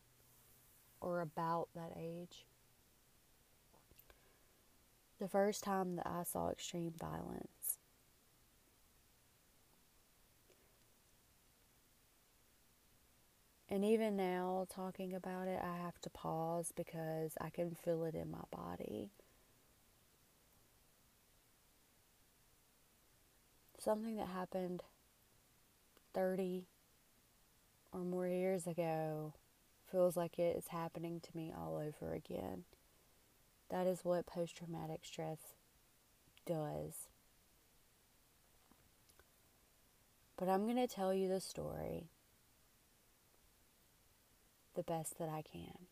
or 1.00 1.22
about 1.22 1.70
that 1.74 1.94
age. 1.98 2.46
The 5.20 5.30
first 5.30 5.64
time 5.64 5.96
that 5.96 6.06
I 6.06 6.24
saw 6.24 6.50
extreme 6.50 6.92
violence. 7.00 7.78
And 13.70 13.86
even 13.86 14.18
now, 14.18 14.68
talking 14.70 15.14
about 15.14 15.48
it, 15.48 15.60
I 15.64 15.78
have 15.78 16.00
to 16.02 16.10
pause 16.10 16.74
because 16.76 17.38
I 17.40 17.50
can 17.50 17.74
feel 17.74 18.04
it 18.04 18.16
in 18.16 18.30
my 18.30 18.44
body. 18.52 19.12
Something 23.80 24.18
that 24.18 24.28
happened 24.28 24.84
30, 26.14 26.66
or 27.96 28.04
more 28.04 28.28
years 28.28 28.68
ago 28.68 29.34
feels 29.90 30.18
like 30.18 30.38
it 30.38 30.58
is 30.58 30.68
happening 30.68 31.22
to 31.22 31.30
me 31.34 31.54
all 31.58 31.78
over 31.78 32.14
again. 32.14 32.66
That 33.70 33.88
is 33.88 34.04
what 34.04 34.26
post 34.26 34.58
traumatic 34.58 35.00
stress 35.04 35.38
does. 36.46 37.08
But 40.38 40.50
I'm 40.50 40.66
going 40.66 40.76
to 40.76 40.94
tell 40.94 41.14
you 41.14 41.30
the 41.30 41.40
story 41.40 42.10
the 44.76 44.84
best 44.84 45.18
that 45.18 45.30
I 45.30 45.42
can. 45.42 45.88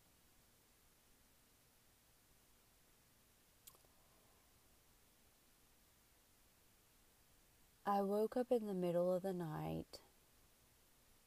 I 7.86 8.02
woke 8.02 8.36
up 8.36 8.48
in 8.50 8.66
the 8.66 8.74
middle 8.74 9.14
of 9.14 9.22
the 9.22 9.32
night 9.32 10.00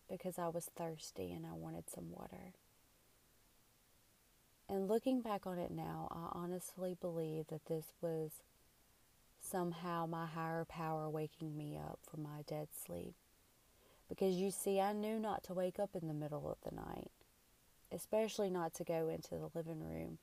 because 0.10 0.40
I 0.40 0.48
was 0.48 0.70
thirsty 0.76 1.32
and 1.32 1.46
I 1.46 1.54
wanted 1.54 1.90
some 1.90 2.12
water. 2.12 2.54
And 4.70 4.88
looking 4.88 5.22
back 5.22 5.48
on 5.48 5.58
it 5.58 5.72
now, 5.72 6.08
I 6.12 6.38
honestly 6.38 6.96
believe 7.00 7.48
that 7.48 7.66
this 7.68 7.86
was 8.02 8.32
somehow 9.40 10.06
my 10.06 10.26
higher 10.26 10.66
power 10.66 11.10
waking 11.10 11.58
me 11.58 11.78
up 11.78 12.00
from 12.10 12.24
my 12.24 12.42
dead 12.48 12.68
sleep. 12.86 13.14
Because 14.10 14.36
you 14.36 14.52
see, 14.52 14.80
I 14.80 14.94
knew 14.94 15.20
not 15.20 15.44
to 15.46 15.54
wake 15.54 15.80
up 15.80 15.92
in 16.00 16.08
the 16.08 16.14
middle 16.14 16.50
of 16.50 16.58
the 16.70 16.76
night, 16.76 17.12
especially 17.92 18.50
not 18.50 18.74
to 18.76 18.84
go 18.84 19.08
into 19.10 19.36
the 19.36 19.50
living 19.54 19.82
room 19.82 20.18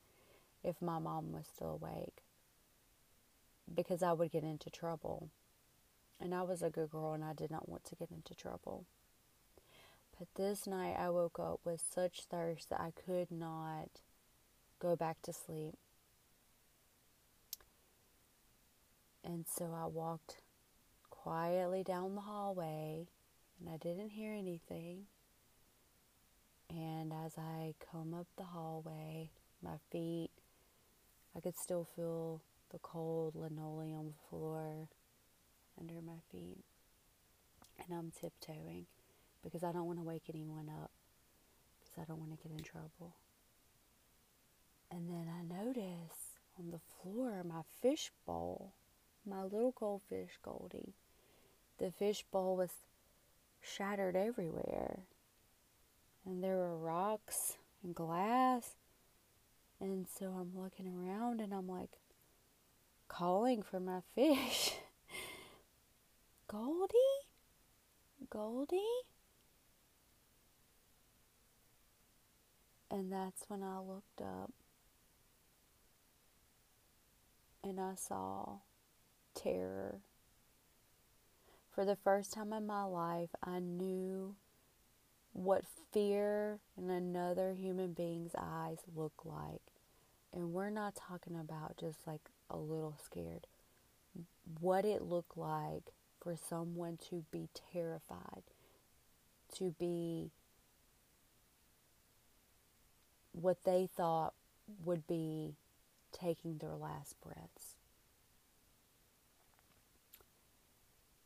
if 0.62 0.80
my 0.80 0.98
mom 0.98 1.32
was 1.32 1.46
still 1.54 1.78
awake, 1.82 2.22
because 3.74 4.02
I 4.02 4.12
would 4.12 4.30
get 4.30 4.44
into 4.44 4.70
trouble. 4.70 5.28
And 6.20 6.34
I 6.34 6.42
was 6.42 6.62
a 6.62 6.70
good 6.70 6.90
girl 6.90 7.12
and 7.12 7.24
I 7.24 7.34
did 7.34 7.50
not 7.50 7.68
want 7.68 7.84
to 7.86 7.96
get 7.96 8.10
into 8.10 8.34
trouble. 8.34 8.84
But 10.18 10.28
this 10.36 10.66
night 10.66 10.96
I 10.98 11.10
woke 11.10 11.38
up 11.40 11.60
with 11.64 11.80
such 11.80 12.22
thirst 12.30 12.70
that 12.70 12.80
I 12.80 12.92
could 12.92 13.30
not 13.30 13.88
go 14.78 14.94
back 14.94 15.20
to 15.22 15.32
sleep. 15.32 15.74
And 19.24 19.46
so 19.48 19.74
I 19.74 19.86
walked 19.86 20.36
quietly 21.10 21.82
down 21.82 22.14
the 22.14 22.20
hallway 22.20 23.08
and 23.58 23.68
I 23.68 23.76
didn't 23.76 24.10
hear 24.10 24.32
anything. 24.32 25.06
And 26.70 27.12
as 27.12 27.38
I 27.38 27.74
come 27.90 28.14
up 28.14 28.26
the 28.36 28.44
hallway, 28.44 29.30
my 29.62 29.78
feet, 29.90 30.30
I 31.36 31.40
could 31.40 31.56
still 31.56 31.86
feel 31.96 32.40
the 32.70 32.78
cold 32.78 33.34
linoleum 33.34 34.14
floor 34.28 34.88
under 35.78 36.00
my 36.00 36.18
feet. 36.30 36.64
And 37.78 37.96
I'm 37.96 38.12
tiptoeing 38.12 38.86
because 39.44 39.62
I 39.62 39.70
don't 39.70 39.86
want 39.86 39.98
to 39.98 40.04
wake 40.04 40.24
anyone 40.28 40.70
up 40.82 40.90
because 41.78 42.02
I 42.02 42.04
don't 42.08 42.18
want 42.18 42.32
to 42.32 42.48
get 42.48 42.56
in 42.56 42.64
trouble. 42.64 43.14
And 44.90 45.08
then 45.08 45.28
I 45.28 45.42
notice 45.42 46.38
on 46.58 46.70
the 46.70 46.80
floor 47.02 47.44
my 47.44 47.62
fish 47.82 48.10
bowl, 48.26 48.72
my 49.28 49.42
little 49.42 49.74
goldfish 49.78 50.38
Goldie. 50.42 50.94
The 51.78 51.90
fish 51.90 52.24
bowl 52.30 52.56
was 52.56 52.70
shattered 53.60 54.16
everywhere. 54.16 55.00
And 56.24 56.42
there 56.42 56.56
were 56.56 56.76
rocks 56.76 57.56
and 57.82 57.94
glass. 57.94 58.76
And 59.80 60.06
so 60.18 60.26
I'm 60.26 60.52
looking 60.56 60.86
around 60.86 61.40
and 61.40 61.52
I'm 61.52 61.68
like 61.68 61.90
calling 63.08 63.62
for 63.62 63.80
my 63.80 64.00
fish. 64.14 64.74
Goldie? 66.48 66.94
Goldie? 68.30 68.78
And 72.94 73.10
that's 73.10 73.42
when 73.48 73.64
I 73.64 73.80
looked 73.80 74.20
up 74.20 74.52
and 77.64 77.80
I 77.80 77.96
saw 77.96 78.58
terror. 79.34 79.96
For 81.72 81.84
the 81.84 81.96
first 81.96 82.32
time 82.32 82.52
in 82.52 82.68
my 82.68 82.84
life, 82.84 83.30
I 83.42 83.58
knew 83.58 84.36
what 85.32 85.64
fear 85.92 86.60
in 86.78 86.88
another 86.88 87.54
human 87.54 87.94
being's 87.94 88.36
eyes 88.38 88.78
look 88.94 89.24
like. 89.24 89.72
And 90.32 90.52
we're 90.52 90.70
not 90.70 90.94
talking 90.94 91.34
about 91.34 91.76
just 91.76 92.06
like 92.06 92.30
a 92.48 92.56
little 92.56 92.96
scared. 93.04 93.48
What 94.60 94.84
it 94.84 95.02
looked 95.02 95.36
like 95.36 95.90
for 96.22 96.36
someone 96.36 96.98
to 97.10 97.24
be 97.32 97.48
terrified, 97.72 98.44
to 99.56 99.74
be 99.80 100.30
what 103.44 103.62
they 103.64 103.86
thought 103.94 104.32
would 104.82 105.06
be 105.06 105.54
taking 106.12 106.56
their 106.56 106.74
last 106.74 107.14
breaths. 107.20 107.76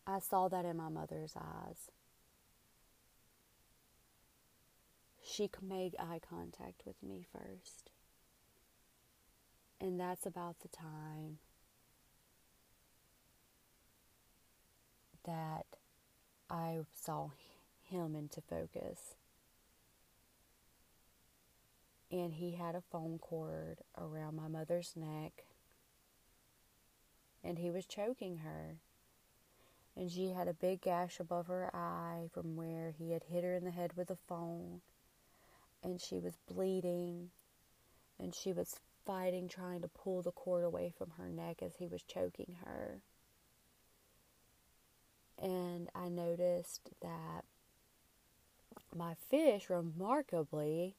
I 0.05 0.19
saw 0.19 0.49
that 0.49 0.65
in 0.65 0.77
my 0.77 0.89
mother's 0.89 1.35
eyes. 1.37 1.93
She 5.23 5.49
made 5.63 5.95
eye 5.97 6.19
contact 6.29 6.83
with 6.85 6.97
me 7.03 7.25
first. 7.31 7.91
And 9.81 10.01
that's 10.01 10.27
about 10.27 10.57
the 10.59 10.69
time 10.69 11.39
that 15.25 15.67
I 16.51 16.79
saw 17.01 17.29
him 17.85 18.17
into 18.17 18.41
focus. 18.41 19.15
And 22.11 22.35
he 22.35 22.53
had 22.53 22.75
a 22.75 22.83
phone 22.91 23.19
cord 23.19 23.79
around 23.97 24.37
my 24.37 24.49
mother's 24.49 24.95
neck. 24.97 25.45
And 27.45 27.59
he 27.59 27.71
was 27.71 27.87
choking 27.87 28.39
her. 28.39 28.77
And 29.97 30.11
she 30.11 30.31
had 30.31 30.49
a 30.49 30.55
big 30.55 30.81
gash 30.81 31.21
above 31.21 31.49
her 31.49 31.75
eye 31.75 32.29
from 32.33 32.57
where 32.57 32.95
he 32.97 33.13
had 33.13 33.25
hit 33.25 33.45
her 33.45 33.55
in 33.55 33.65
the 33.65 33.71
head 33.71 33.93
with 33.97 34.11
a 34.11 34.17
phone. 34.29 34.81
And 35.83 36.01
she 36.01 36.19
was 36.19 36.39
bleeding. 36.49 37.31
And 38.19 38.35
she 38.35 38.53
was 38.53 38.81
fighting, 39.05 39.49
trying 39.49 39.83
to 39.83 39.89
pull 39.89 40.23
the 40.23 40.31
cord 40.31 40.65
away 40.65 40.93
from 40.97 41.13
her 41.19 41.29
neck 41.29 41.63
as 41.63 41.77
he 41.77 41.87
was 41.87 42.03
choking 42.03 42.57
her. 42.65 43.03
And 45.41 45.89
I 45.95 46.09
noticed 46.09 46.91
that 47.01 47.45
my 48.95 49.15
fish, 49.15 49.71
remarkably, 49.71 50.97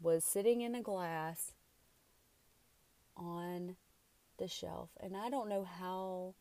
was 0.00 0.24
sitting 0.24 0.60
in 0.60 0.74
a 0.74 0.82
glass 0.82 1.52
on 3.16 3.76
the 4.38 4.48
shelf. 4.48 4.90
And 5.00 5.16
I 5.16 5.30
don't 5.30 5.48
know 5.48 5.64
how 5.64 6.34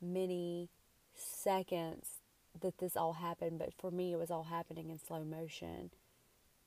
many 0.00 0.68
seconds 1.14 2.20
that 2.60 2.78
this 2.78 2.96
all 2.96 3.14
happened, 3.14 3.58
but 3.58 3.72
for 3.72 3.90
me, 3.90 4.12
it 4.12 4.18
was 4.18 4.30
all 4.30 4.44
happening 4.44 4.90
in 4.90 4.98
slow 4.98 5.24
motion. 5.24 5.90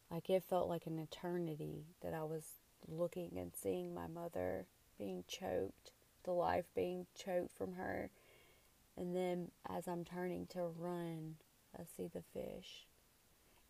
Like 0.10 0.30
it 0.30 0.43
felt 0.43 0.69
like 0.69 0.86
an 0.86 1.00
eternity 1.00 1.86
that 2.02 2.13
I 2.13 2.24
was 2.24 2.43
looking 2.88 3.32
and 3.38 3.52
seeing 3.56 3.93
my 3.93 4.08
mother 4.08 4.65
being 4.98 5.24
choked, 5.28 5.91
the 6.24 6.32
life 6.32 6.65
being 6.76 7.08
choked 7.15 7.56
from 7.58 7.74
her. 7.74 8.10
And 8.96 9.15
then 9.15 9.50
as 9.67 9.88
I'm 9.88 10.06
turning 10.06 10.46
to 10.48 10.67
run, 10.78 11.36
I 11.78 11.84
see 11.98 12.08
the 12.08 12.22
fish. 12.22 12.86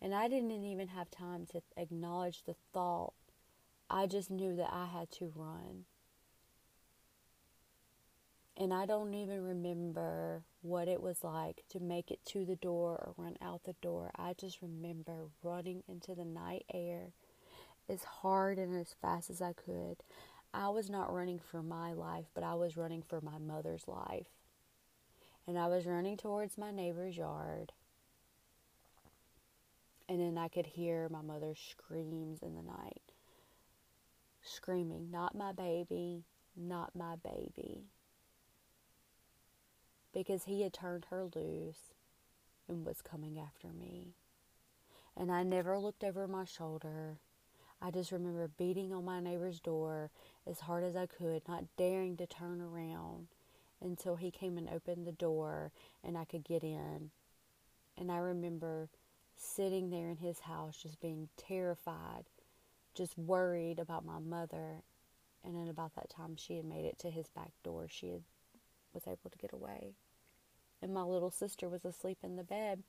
And 0.04 0.14
I 0.14 0.28
didn't 0.28 0.50
even 0.50 0.88
have 0.88 1.10
time 1.10 1.46
to 1.52 1.62
acknowledge 1.78 2.42
the 2.42 2.56
thought. 2.74 3.14
I 3.88 4.04
just 4.06 4.30
knew 4.30 4.54
that 4.54 4.68
I 4.70 4.84
had 4.84 5.10
to 5.12 5.32
run. 5.34 5.86
And 8.54 8.74
I 8.74 8.84
don't 8.84 9.14
even 9.14 9.42
remember 9.42 10.42
what 10.60 10.88
it 10.88 11.00
was 11.00 11.24
like 11.24 11.64
to 11.70 11.80
make 11.80 12.10
it 12.10 12.22
to 12.26 12.44
the 12.44 12.54
door 12.54 12.90
or 12.90 13.14
run 13.16 13.38
out 13.40 13.64
the 13.64 13.76
door. 13.80 14.10
I 14.14 14.34
just 14.34 14.60
remember 14.60 15.28
running 15.42 15.82
into 15.88 16.14
the 16.14 16.26
night 16.26 16.66
air 16.70 17.14
as 17.88 18.04
hard 18.04 18.58
and 18.58 18.78
as 18.78 18.94
fast 19.00 19.30
as 19.30 19.40
I 19.40 19.54
could. 19.54 19.96
I 20.52 20.68
was 20.68 20.90
not 20.90 21.14
running 21.14 21.38
for 21.38 21.62
my 21.62 21.94
life, 21.94 22.26
but 22.34 22.44
I 22.44 22.56
was 22.56 22.76
running 22.76 23.00
for 23.00 23.22
my 23.22 23.38
mother's 23.38 23.88
life. 23.88 24.26
And 25.46 25.58
I 25.58 25.68
was 25.68 25.86
running 25.86 26.18
towards 26.18 26.58
my 26.58 26.70
neighbor's 26.70 27.16
yard. 27.16 27.72
And 30.08 30.20
then 30.20 30.36
I 30.36 30.48
could 30.48 30.66
hear 30.66 31.08
my 31.08 31.22
mother's 31.22 31.58
screams 31.58 32.42
in 32.42 32.54
the 32.54 32.62
night. 32.62 33.12
Screaming, 34.42 35.10
not 35.10 35.34
my 35.34 35.52
baby, 35.52 36.24
not 36.56 36.94
my 36.94 37.16
baby. 37.16 37.84
Because 40.12 40.44
he 40.44 40.62
had 40.62 40.74
turned 40.74 41.06
her 41.06 41.24
loose 41.34 41.94
and 42.68 42.84
was 42.84 43.00
coming 43.00 43.38
after 43.38 43.68
me. 43.68 44.14
And 45.16 45.32
I 45.32 45.42
never 45.42 45.78
looked 45.78 46.04
over 46.04 46.28
my 46.28 46.44
shoulder. 46.44 47.18
I 47.80 47.90
just 47.90 48.12
remember 48.12 48.48
beating 48.48 48.92
on 48.92 49.04
my 49.04 49.20
neighbor's 49.20 49.60
door 49.60 50.10
as 50.46 50.60
hard 50.60 50.84
as 50.84 50.96
I 50.96 51.06
could, 51.06 51.42
not 51.48 51.64
daring 51.76 52.16
to 52.18 52.26
turn 52.26 52.60
around 52.60 53.28
until 53.80 54.16
he 54.16 54.30
came 54.30 54.56
and 54.58 54.68
opened 54.68 55.06
the 55.06 55.12
door 55.12 55.72
and 56.02 56.16
I 56.16 56.24
could 56.24 56.44
get 56.44 56.62
in. 56.62 57.10
And 57.96 58.10
I 58.10 58.16
remember 58.16 58.88
sitting 59.44 59.90
there 59.90 60.10
in 60.10 60.16
his 60.16 60.40
house 60.40 60.76
just 60.76 61.00
being 61.00 61.28
terrified, 61.36 62.24
just 62.94 63.16
worried 63.18 63.78
about 63.78 64.04
my 64.04 64.18
mother. 64.18 64.82
And 65.44 65.54
then 65.54 65.68
about 65.68 65.94
that 65.96 66.08
time 66.08 66.36
she 66.36 66.56
had 66.56 66.64
made 66.64 66.86
it 66.86 66.98
to 67.00 67.10
his 67.10 67.28
back 67.28 67.50
door. 67.62 67.86
She 67.88 68.08
had, 68.08 68.22
was 68.92 69.06
able 69.06 69.30
to 69.30 69.38
get 69.38 69.52
away. 69.52 69.92
And 70.80 70.94
my 70.94 71.02
little 71.02 71.30
sister 71.30 71.68
was 71.68 71.84
asleep 71.84 72.18
in 72.22 72.36
the 72.36 72.44
bed. 72.44 72.82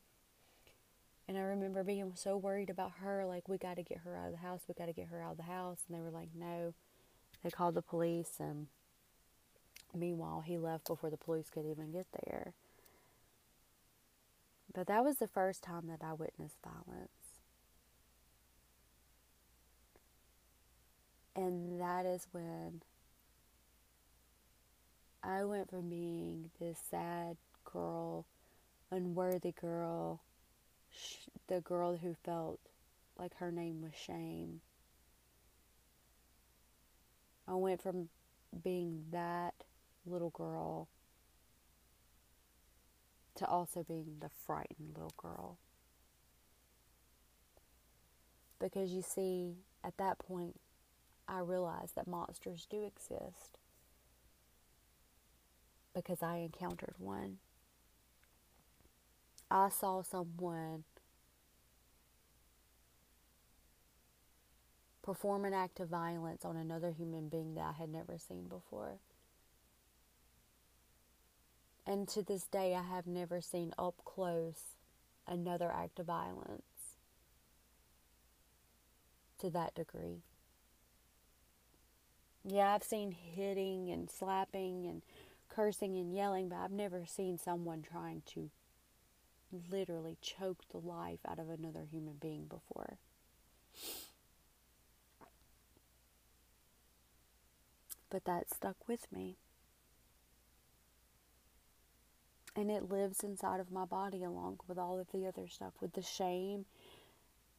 And 1.28 1.38
I 1.38 1.42
remember 1.42 1.84
being 1.84 2.12
so 2.16 2.38
worried 2.38 2.70
about 2.70 2.94
her, 3.02 3.26
like, 3.26 3.50
we 3.50 3.58
got 3.58 3.78
to 3.78 3.84
get 3.84 4.00
her 4.00 4.16
out 4.16 4.28
of 4.28 4.32
the 4.32 4.38
house, 4.38 4.62
we 4.68 4.76
got 4.76 4.86
to 4.86 4.94
get 4.94 5.08
her 5.08 5.22
out 5.22 5.32
of 5.32 5.38
the 5.38 5.44
house. 5.44 5.80
And 5.88 5.98
they 5.98 6.02
were 6.02 6.12
like, 6.12 6.30
no. 6.36 6.74
They 7.44 7.50
called 7.50 7.76
the 7.76 7.82
police, 7.82 8.34
and 8.40 8.68
meanwhile, 9.94 10.42
he 10.42 10.58
left 10.58 10.88
before 10.88 11.12
the 11.12 11.18
police 11.18 11.50
could 11.50 11.66
even 11.66 11.92
get 11.92 12.08
there. 12.26 12.54
But 14.74 14.88
that 14.88 15.04
was 15.04 15.18
the 15.18 15.28
first 15.28 15.64
time 15.64 15.88
that 15.88 16.04
I 16.04 16.14
witnessed 16.14 16.58
violence. 16.64 17.10
And 21.36 21.80
that 21.80 22.06
is 22.06 22.28
when 22.32 22.82
I 25.24 25.44
went 25.44 25.70
from 25.70 25.90
being 25.90 26.50
this 26.60 26.80
sad 26.90 27.36
girl, 27.64 28.26
unworthy 28.92 29.52
girl, 29.52 30.22
the 31.48 31.62
girl 31.62 31.98
who 31.98 32.16
felt 32.24 32.60
like 33.18 33.36
her 33.38 33.52
name 33.52 33.82
was 33.82 33.94
shame. 33.96 34.62
I 37.48 37.56
went 37.56 37.82
from 37.82 38.10
being 38.64 39.06
that 39.12 39.54
little 40.06 40.30
girl 40.30 40.88
to 43.36 43.46
also 43.46 43.84
being 43.84 44.18
the 44.20 44.30
frightened 44.30 44.94
little 44.94 45.14
girl. 45.18 45.58
Because 48.60 48.92
you 48.92 49.02
see, 49.02 49.56
at 49.84 49.98
that 49.98 50.20
point, 50.20 50.60
I 51.28 51.40
realized 51.40 51.96
that 51.96 52.08
monsters 52.08 52.66
do 52.70 52.84
exist. 52.84 53.58
Because 55.94 56.22
I 56.22 56.38
encountered 56.38 56.96
one. 56.98 57.38
I 59.52 59.70
saw 59.70 60.02
someone 60.02 60.84
perform 65.04 65.46
an 65.46 65.54
act 65.54 65.80
of 65.80 65.88
violence 65.88 66.44
on 66.44 66.58
another 66.58 66.92
human 66.92 67.30
being 67.30 67.54
that 67.56 67.76
I 67.76 67.80
had 67.80 67.90
never 67.90 68.18
seen 68.18 68.48
before. 68.48 69.00
And 71.88 72.08
to 72.10 72.24
this 72.24 72.46
day, 72.46 72.74
I 72.76 72.82
have 72.82 73.06
never 73.06 73.42
seen 73.42 73.74
up 73.78 73.96
close 74.04 74.76
another 75.28 75.72
act 75.72 76.00
of 76.00 76.08
violence 76.08 76.98
to 79.40 79.50
that 79.52 79.76
degree. 79.76 80.24
Yeah, 82.44 82.74
I've 82.74 82.84
seen 82.84 83.12
hitting 83.12 83.90
and 83.90 84.10
slapping 84.10 84.86
and 84.88 85.02
cursing 85.50 85.96
and 85.98 86.16
yelling, 86.16 86.50
but 86.50 86.58
I've 86.58 86.72
never 86.72 87.06
seen 87.06 87.38
someone 87.38 87.82
trying 87.82 88.22
to 88.34 88.50
literally 89.72 90.18
choke 90.22 90.64
the 90.72 90.78
life 90.78 91.20
out 91.28 91.40
of 91.40 91.50
another 91.50 91.86
human 91.90 92.16
being 92.20 92.46
before. 92.46 92.98
But 98.10 98.26
that 98.26 98.54
stuck 98.54 98.88
with 98.88 99.12
me. 99.12 99.38
And 102.56 102.72
it 102.72 102.90
lives 102.90 103.24
inside 103.24 103.60
of 103.60 103.72
my 103.72 103.86
body 103.86 104.24
along 104.24 104.60
with 104.68 104.78
all 104.78 105.00
of 105.00 105.12
the 105.12 105.28
other 105.28 105.48
stuff, 105.48 105.74
with 105.82 105.94
the 105.94 106.02
shame 106.02 106.66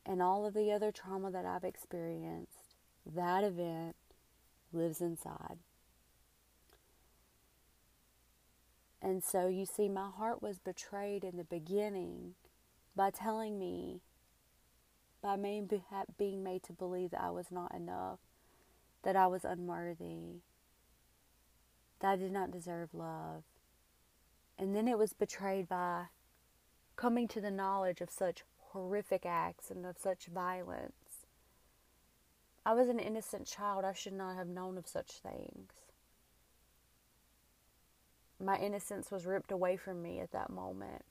and 0.07 0.23
all 0.23 0.47
of 0.47 0.55
the 0.55 0.73
other 0.73 0.91
trauma 0.91 1.31
that 1.31 1.45
I've 1.45 1.65
experienced. 1.65 2.75
That 3.05 3.45
event 3.45 3.97
lives 4.73 5.01
inside. 5.01 5.59
And 9.03 9.23
so 9.23 9.49
you 9.49 9.67
see, 9.67 9.89
my 9.89 10.09
heart 10.09 10.43
was 10.43 10.59
betrayed 10.59 11.25
in 11.25 11.37
the 11.37 11.45
beginning 11.45 12.35
by 12.97 13.11
telling 13.11 13.59
me, 13.59 14.01
by 15.23 15.37
me 15.37 15.63
being 16.17 16.43
made 16.43 16.63
to 16.65 16.73
believe 16.73 17.11
that 17.11 17.23
I 17.23 17.31
was 17.31 17.51
not 17.51 17.75
enough, 17.75 18.19
that 19.03 19.15
I 19.15 19.27
was 19.27 19.45
unworthy, 19.45 20.41
that 22.01 22.13
I 22.13 22.17
did 22.17 22.33
not 22.33 22.51
deserve 22.51 22.95
love. 22.95 23.45
And 24.59 24.75
then 24.75 24.89
it 24.89 24.99
was 24.99 25.13
betrayed 25.13 25.69
by 25.69 26.07
coming 26.97 27.29
to 27.29 27.41
the 27.41 27.51
knowledge 27.51 28.01
of 28.01 28.11
such 28.11 28.43
horrific 28.71 29.27
acts 29.27 29.71
and 29.71 29.85
of 29.85 29.99
such 29.99 30.27
violence. 30.27 31.27
I 32.65 32.73
was 32.73 32.89
an 32.89 32.99
innocent 32.99 33.47
child. 33.47 33.85
I 33.85 33.93
should 33.93 34.13
not 34.13 34.37
have 34.37 34.49
known 34.49 34.77
of 34.77 34.89
such 34.89 35.13
things. 35.13 35.73
My 38.43 38.59
innocence 38.59 39.11
was 39.11 39.25
ripped 39.25 39.53
away 39.53 39.77
from 39.77 40.03
me 40.03 40.21
at 40.21 40.33
that 40.33 40.51
moment. 40.51 41.05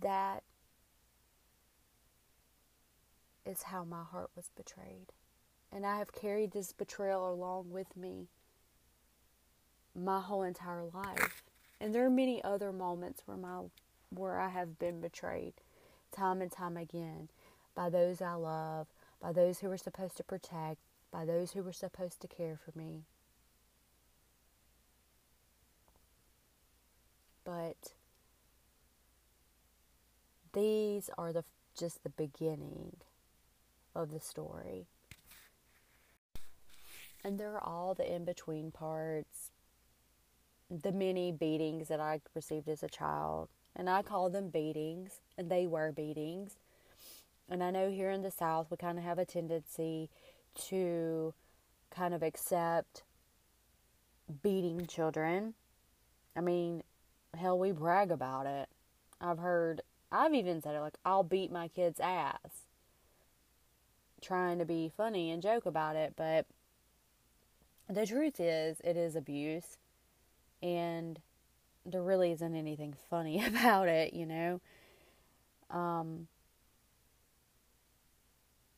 That 0.00 0.42
is 3.44 3.64
how 3.64 3.84
my 3.84 4.02
heart 4.02 4.30
was 4.36 4.50
betrayed. 4.56 5.12
And 5.72 5.84
I 5.84 5.98
have 5.98 6.12
carried 6.12 6.52
this 6.52 6.72
betrayal 6.72 7.30
along 7.30 7.70
with 7.70 7.96
me 7.96 8.28
my 9.94 10.20
whole 10.20 10.42
entire 10.42 10.84
life. 10.92 11.42
And 11.80 11.94
there 11.94 12.04
are 12.04 12.10
many 12.10 12.42
other 12.42 12.72
moments 12.72 13.22
where 13.26 13.36
my 13.36 13.62
where 14.10 14.40
I 14.40 14.48
have 14.48 14.78
been 14.78 15.00
betrayed 15.00 15.52
time 16.12 16.40
and 16.40 16.50
time 16.50 16.76
again 16.76 17.28
by 17.74 17.90
those 17.90 18.22
I 18.22 18.32
love, 18.32 18.86
by 19.20 19.32
those 19.32 19.58
who 19.58 19.68
were 19.68 19.76
supposed 19.76 20.16
to 20.16 20.24
protect, 20.24 20.78
by 21.12 21.24
those 21.24 21.52
who 21.52 21.62
were 21.62 21.72
supposed 21.72 22.20
to 22.22 22.28
care 22.28 22.58
for 22.64 22.76
me. 22.76 23.02
But 27.44 27.92
these 30.52 31.10
are 31.16 31.32
the 31.32 31.44
just 31.78 32.02
the 32.02 32.10
beginning 32.10 32.96
of 33.94 34.10
the 34.10 34.20
story. 34.20 34.86
And 37.24 37.38
there 37.38 37.52
are 37.54 37.64
all 37.64 37.94
the 37.94 38.10
in 38.10 38.24
between 38.24 38.70
parts, 38.70 39.50
the 40.70 40.92
many 40.92 41.32
beatings 41.32 41.88
that 41.88 42.00
I 42.00 42.20
received 42.34 42.68
as 42.68 42.82
a 42.82 42.88
child. 42.88 43.48
And 43.74 43.88
I 43.88 44.02
call 44.02 44.30
them 44.30 44.48
beatings, 44.48 45.20
and 45.36 45.50
they 45.50 45.66
were 45.66 45.92
beatings. 45.92 46.56
And 47.48 47.62
I 47.62 47.70
know 47.70 47.90
here 47.90 48.10
in 48.10 48.22
the 48.22 48.30
South, 48.30 48.70
we 48.70 48.76
kind 48.76 48.98
of 48.98 49.04
have 49.04 49.18
a 49.18 49.24
tendency 49.24 50.10
to 50.68 51.34
kind 51.90 52.12
of 52.12 52.22
accept 52.22 53.02
beating 54.42 54.86
children. 54.86 55.54
I 56.36 56.40
mean, 56.40 56.82
hell, 57.36 57.58
we 57.58 57.72
brag 57.72 58.10
about 58.10 58.46
it. 58.46 58.68
I've 59.20 59.38
heard, 59.38 59.82
I've 60.12 60.34
even 60.34 60.60
said 60.62 60.74
it 60.74 60.80
like, 60.80 60.98
I'll 61.04 61.22
beat 61.22 61.50
my 61.50 61.68
kid's 61.68 62.00
ass. 62.00 62.66
Trying 64.20 64.58
to 64.58 64.64
be 64.64 64.92
funny 64.94 65.30
and 65.30 65.42
joke 65.42 65.66
about 65.66 65.96
it, 65.96 66.14
but 66.16 66.46
the 67.88 68.06
truth 68.06 68.40
is, 68.40 68.80
it 68.84 68.96
is 68.96 69.16
abuse. 69.16 69.78
And 70.62 71.20
there 71.86 72.02
really 72.02 72.32
isn't 72.32 72.54
anything 72.54 72.94
funny 73.08 73.44
about 73.46 73.88
it, 73.88 74.14
you 74.14 74.26
know. 74.26 74.60
Um, 75.70 76.28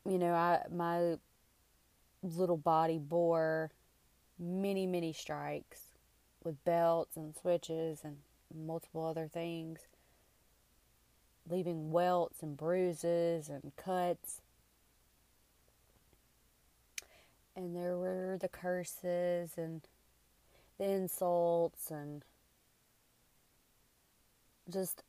you 0.05 0.19
know, 0.19 0.33
I 0.33 0.63
my 0.73 1.17
little 2.23 2.57
body 2.57 2.99
bore 2.99 3.71
many, 4.39 4.87
many 4.87 5.13
strikes 5.13 5.81
with 6.43 6.63
belts 6.65 7.17
and 7.17 7.35
switches 7.37 8.01
and 8.03 8.17
multiple 8.55 9.07
other 9.07 9.29
things, 9.29 9.81
leaving 11.49 11.93
welts 11.93 12.43
and 12.43 12.57
bruises 12.57 13.49
and 13.49 13.73
cuts. 13.77 14.41
And 17.57 17.77
there 17.77 17.99
were 17.99 18.39
the 18.41 18.49
curses 18.49 19.53
and 19.57 19.83
the 20.79 20.85
insults 20.85 21.91
and 21.91 22.25
just 24.71 25.03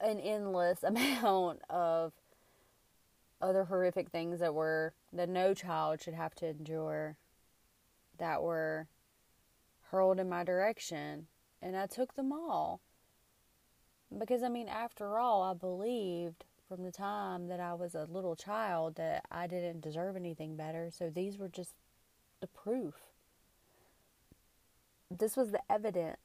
an 0.00 0.18
endless 0.18 0.82
amount 0.82 1.60
of 1.68 2.12
other 3.40 3.64
horrific 3.64 4.10
things 4.10 4.40
that 4.40 4.54
were 4.54 4.94
that 5.12 5.28
no 5.28 5.54
child 5.54 6.00
should 6.00 6.14
have 6.14 6.34
to 6.34 6.48
endure 6.48 7.16
that 8.18 8.42
were 8.42 8.86
hurled 9.90 10.18
in 10.18 10.28
my 10.28 10.44
direction. 10.44 11.26
And 11.60 11.76
I 11.76 11.86
took 11.86 12.14
them 12.14 12.32
all. 12.32 12.80
Because 14.16 14.42
I 14.42 14.48
mean 14.48 14.68
after 14.68 15.18
all 15.18 15.42
I 15.42 15.54
believed 15.54 16.44
from 16.68 16.82
the 16.82 16.92
time 16.92 17.48
that 17.48 17.60
I 17.60 17.74
was 17.74 17.94
a 17.94 18.06
little 18.10 18.36
child 18.36 18.96
that 18.96 19.24
I 19.30 19.46
didn't 19.46 19.80
deserve 19.80 20.16
anything 20.16 20.56
better 20.56 20.90
so 20.90 21.10
these 21.10 21.38
were 21.38 21.48
just 21.48 21.74
the 22.40 22.46
proof 22.46 22.94
this 25.10 25.36
was 25.36 25.52
the 25.52 25.60
evidence 25.70 26.18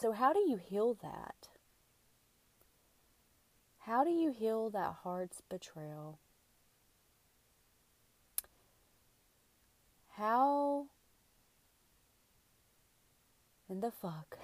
So, 0.00 0.12
how 0.12 0.32
do 0.32 0.38
you 0.38 0.58
heal 0.58 0.94
that? 1.02 1.48
How 3.78 4.04
do 4.04 4.10
you 4.10 4.30
heal 4.30 4.70
that 4.70 4.98
heart's 5.02 5.40
betrayal? 5.48 6.20
How 10.10 10.86
in 13.68 13.80
the 13.80 13.90
fuck 13.90 14.38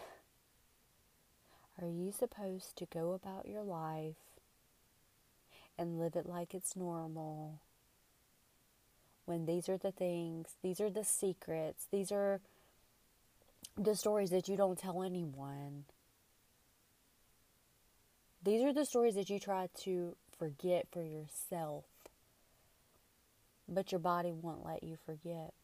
are 1.81 1.89
you 1.89 2.13
supposed 2.13 2.77
to 2.77 2.87
go 2.87 3.13
about 3.13 3.47
your 3.49 3.63
life 3.63 4.17
and 5.79 5.99
live 5.99 6.15
it 6.15 6.27
like 6.27 6.55
it's 6.55 6.77
normal 6.77 7.61
when 9.27 9.47
these 9.47 9.69
are 9.69 9.79
the 9.79 9.93
things, 9.93 10.57
these 10.63 10.81
are 10.81 10.91
the 10.91 11.05
secrets, 11.05 11.87
these 11.91 12.13
are 12.13 12.41
the 13.77 13.95
stories 13.95 14.31
that 14.31 14.49
you 14.49 14.57
don't 14.57 14.79
tell 14.79 15.03
anyone. 15.03 15.85
These 18.43 18.63
are 18.63 18.73
the 18.73 18.85
stories 18.85 19.15
that 19.15 19.31
you 19.31 19.41
try 19.41 19.69
to 19.81 20.17
forget 20.39 20.87
for 20.93 21.03
yourself, 21.03 21.85
but 23.67 23.91
your 23.91 23.99
body 23.99 24.33
won't 24.33 24.67
let 24.67 24.83
you 24.83 24.99
forget. 25.05 25.55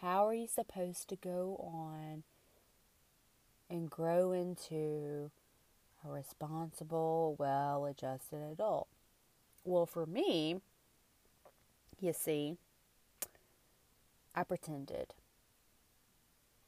How 0.00 0.26
are 0.26 0.34
you 0.34 0.46
supposed 0.46 1.08
to 1.10 1.16
go 1.16 1.56
on 1.60 2.22
and 3.70 3.90
grow 3.90 4.32
into 4.32 5.30
a 6.04 6.10
responsible, 6.10 7.34
well 7.38 7.84
adjusted 7.86 8.40
adult? 8.52 8.88
Well, 9.64 9.86
for 9.86 10.06
me, 10.06 10.60
you 12.00 12.12
see, 12.12 12.56
I 14.34 14.44
pretended. 14.44 15.14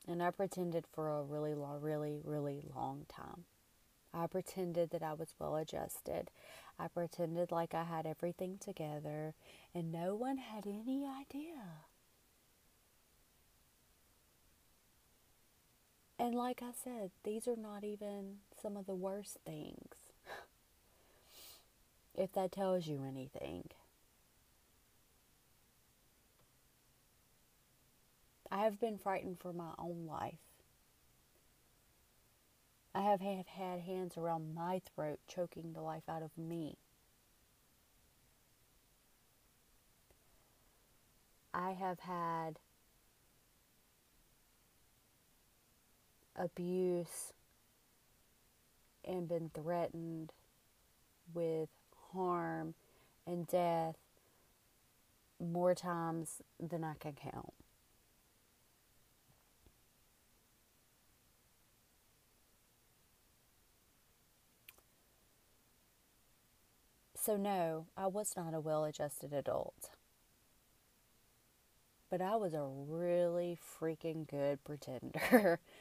And 0.09 0.23
I 0.23 0.31
pretended 0.31 0.87
for 0.93 1.09
a 1.09 1.23
really 1.23 1.55
long, 1.55 1.81
really, 1.81 2.21
really 2.25 2.63
long 2.75 3.07
time. 3.09 3.45
I 4.13 4.27
pretended 4.27 4.91
that 4.91 5.03
I 5.03 5.13
was 5.13 5.35
well 5.39 5.57
adjusted. 5.57 6.31
I 6.79 6.89
pretended 6.89 7.53
like 7.53 7.75
I 7.75 7.85
had 7.85 8.07
everything 8.07 8.59
together, 8.59 9.35
and 9.75 9.93
no 9.93 10.17
one 10.17 10.39
had 10.39 10.67
any 10.67 11.07
idea. 11.07 11.85
And 16.21 16.35
like 16.35 16.61
I 16.63 16.73
said, 16.75 17.13
these 17.25 17.49
are 17.49 17.57
not 17.57 17.83
even 17.83 18.41
some 18.61 18.77
of 18.77 18.85
the 18.85 18.95
worst 18.95 19.39
things. 19.47 20.13
if 22.15 22.31
that 22.35 22.53
tells 22.53 22.87
you 22.87 23.03
anything. 23.09 23.71
I 28.51 28.65
have 28.65 28.79
been 28.79 28.99
frightened 28.99 29.39
for 29.41 29.55
my 29.55 29.71
own 29.79 30.07
life. 30.07 30.35
I 32.95 33.01
have 33.01 33.23
had 33.23 33.47
hands 33.81 34.19
around 34.19 34.55
my 34.55 34.83
throat 34.95 35.21
choking 35.27 35.73
the 35.73 35.81
life 35.81 36.03
out 36.07 36.23
of 36.23 36.37
me. 36.37 36.77
I 41.55 41.71
have 41.71 42.01
had 42.01 42.59
abuse 46.37 47.33
and 49.05 49.29
been 49.29 49.51
threatened 49.55 50.33
with 51.33 51.69
harm 52.13 52.75
and 53.27 53.47
death 53.47 53.97
more 55.41 55.75
times 55.75 56.43
than 56.59 56.85
I 56.85 56.95
can 56.95 57.13
count. 57.13 57.55
So, 67.15 67.37
no, 67.37 67.87
I 67.97 68.07
was 68.07 68.33
not 68.37 68.55
a 68.55 68.61
well 68.61 68.85
adjusted 68.85 69.33
adult. 69.33 69.91
But 72.11 72.21
I 72.21 72.35
was 72.37 72.55
a 72.55 72.65
really 72.65 73.57
freaking 73.81 74.27
good 74.29 74.63
pretender. 74.65 75.61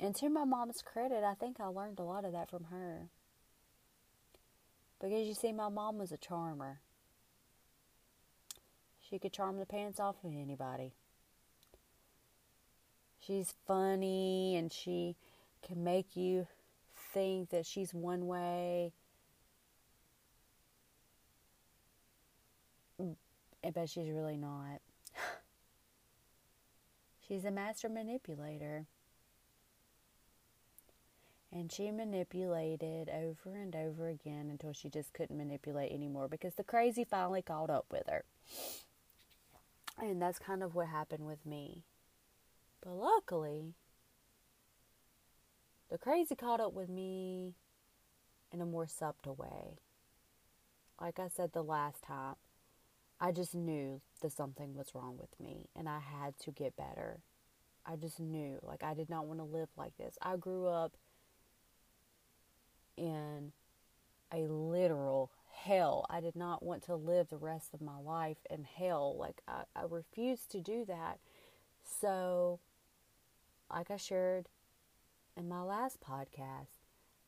and 0.00 0.14
to 0.16 0.28
my 0.28 0.44
mom's 0.44 0.82
credit, 0.82 1.24
I 1.24 1.34
think 1.34 1.60
I 1.60 1.66
learned 1.66 1.98
a 1.98 2.04
lot 2.04 2.24
of 2.24 2.32
that 2.32 2.50
from 2.50 2.64
her. 2.64 3.08
Because 5.00 5.26
you 5.26 5.34
see, 5.34 5.52
my 5.52 5.68
mom 5.68 5.98
was 5.98 6.12
a 6.12 6.16
charmer. 6.16 6.80
She 9.00 9.18
could 9.18 9.32
charm 9.32 9.58
the 9.58 9.66
pants 9.66 10.00
off 10.00 10.16
of 10.24 10.32
anybody. 10.32 10.92
She's 13.18 13.54
funny 13.66 14.56
and 14.56 14.72
she 14.72 15.16
can 15.66 15.82
make 15.82 16.16
you 16.16 16.46
think 17.12 17.50
that 17.50 17.66
she's 17.66 17.94
one 17.94 18.26
way 18.26 18.92
mm, 23.00 23.16
but 23.74 23.88
she's 23.88 24.10
really 24.10 24.36
not. 24.36 24.80
she's 27.26 27.44
a 27.44 27.50
master 27.50 27.88
manipulator. 27.88 28.86
And 31.50 31.72
she 31.72 31.90
manipulated 31.90 33.08
over 33.08 33.56
and 33.56 33.74
over 33.74 34.08
again 34.08 34.48
until 34.50 34.72
she 34.72 34.90
just 34.90 35.12
couldn't 35.14 35.38
manipulate 35.38 35.92
anymore 35.92 36.28
because 36.28 36.54
the 36.54 36.62
crazy 36.62 37.04
finally 37.04 37.40
caught 37.40 37.70
up 37.70 37.86
with 37.90 38.06
her. 38.08 38.24
And 39.98 40.20
that's 40.20 40.38
kind 40.38 40.62
of 40.62 40.74
what 40.74 40.88
happened 40.88 41.26
with 41.26 41.46
me. 41.46 41.84
But 42.82 42.92
luckily, 42.92 43.72
the 45.90 45.98
crazy 45.98 46.34
caught 46.34 46.60
up 46.60 46.74
with 46.74 46.88
me 46.88 47.54
in 48.52 48.60
a 48.60 48.66
more 48.66 48.86
subtle 48.86 49.34
way. 49.34 49.78
Like 51.00 51.18
I 51.18 51.28
said 51.28 51.52
the 51.52 51.62
last 51.62 52.02
time, 52.02 52.34
I 53.20 53.32
just 53.32 53.54
knew 53.54 54.00
that 54.20 54.32
something 54.32 54.74
was 54.74 54.94
wrong 54.94 55.16
with 55.18 55.40
me 55.40 55.68
and 55.74 55.88
I 55.88 55.98
had 55.98 56.38
to 56.40 56.50
get 56.50 56.76
better. 56.76 57.20
I 57.86 57.96
just 57.96 58.20
knew, 58.20 58.58
like, 58.62 58.82
I 58.82 58.94
did 58.94 59.08
not 59.08 59.26
want 59.26 59.40
to 59.40 59.44
live 59.44 59.70
like 59.76 59.96
this. 59.96 60.18
I 60.20 60.36
grew 60.36 60.66
up 60.66 60.92
in 62.98 63.52
a 64.32 64.46
literal 64.48 65.30
hell. 65.52 66.06
I 66.10 66.20
did 66.20 66.36
not 66.36 66.62
want 66.62 66.82
to 66.84 66.96
live 66.96 67.28
the 67.28 67.36
rest 67.36 67.72
of 67.72 67.80
my 67.80 67.98
life 67.98 68.38
in 68.50 68.64
hell. 68.64 69.16
Like, 69.18 69.40
I, 69.46 69.62
I 69.74 69.82
refused 69.88 70.50
to 70.50 70.60
do 70.60 70.84
that. 70.86 71.18
So, 72.00 72.60
like 73.70 73.90
I 73.90 73.96
shared 73.96 74.48
in 75.36 75.48
my 75.48 75.62
last 75.62 76.00
podcast, 76.00 76.78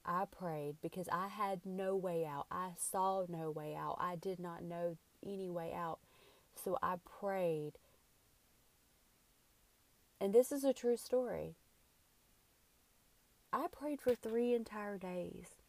I 0.05 0.25
prayed 0.25 0.77
because 0.83 1.09
I 1.13 1.29
had 1.29 1.61
no 1.65 1.95
way 1.95 2.27
out. 2.27 2.47
I 2.51 2.71
saw 2.77 3.25
no 3.29 3.51
way 3.51 3.75
out. 3.77 3.97
I 4.01 4.17
did 4.17 4.41
not 4.41 4.65
know 4.65 4.97
any 5.25 5.51
way 5.51 5.73
out. 5.75 5.99
So 6.55 6.79
I 6.83 6.97
prayed. 7.21 7.73
And 10.21 10.35
this 10.35 10.53
is 10.53 10.65
a 10.65 10.73
true 10.73 10.97
story. 10.97 11.55
I 13.53 13.67
prayed 13.71 14.01
for 14.01 14.15
three 14.15 14.55
entire 14.55 14.99
days. 14.99 15.60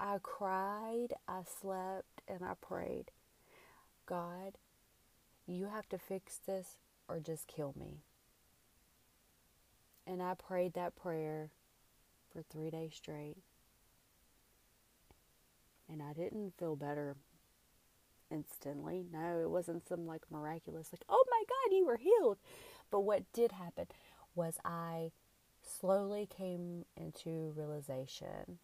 I 0.00 0.18
cried, 0.22 1.08
I 1.26 1.40
slept, 1.60 2.22
and 2.28 2.44
I 2.44 2.54
prayed. 2.60 3.10
God, 4.06 4.54
you 5.46 5.66
have 5.66 5.88
to 5.88 5.98
fix 5.98 6.38
this 6.46 6.76
or 7.08 7.18
just 7.18 7.48
kill 7.48 7.74
me. 7.78 8.02
And 10.06 10.22
I 10.22 10.34
prayed 10.34 10.74
that 10.74 10.96
prayer 10.96 11.50
for 12.32 12.42
three 12.42 12.70
days 12.70 12.94
straight. 12.94 13.38
And 15.90 16.02
I 16.02 16.12
didn't 16.12 16.54
feel 16.58 16.76
better 16.76 17.16
instantly. 18.30 19.04
No, 19.12 19.40
it 19.40 19.50
wasn't 19.50 19.88
some 19.88 20.06
like 20.06 20.22
miraculous, 20.30 20.90
like, 20.92 21.04
oh 21.08 21.24
my 21.30 21.42
God, 21.48 21.76
you 21.76 21.86
were 21.86 21.96
healed. 21.96 22.38
But 22.90 23.00
what 23.00 23.30
did 23.32 23.52
happen 23.52 23.86
was 24.34 24.58
I 24.64 25.12
slowly 25.62 26.26
came 26.26 26.84
into 26.96 27.52
realization 27.56 28.58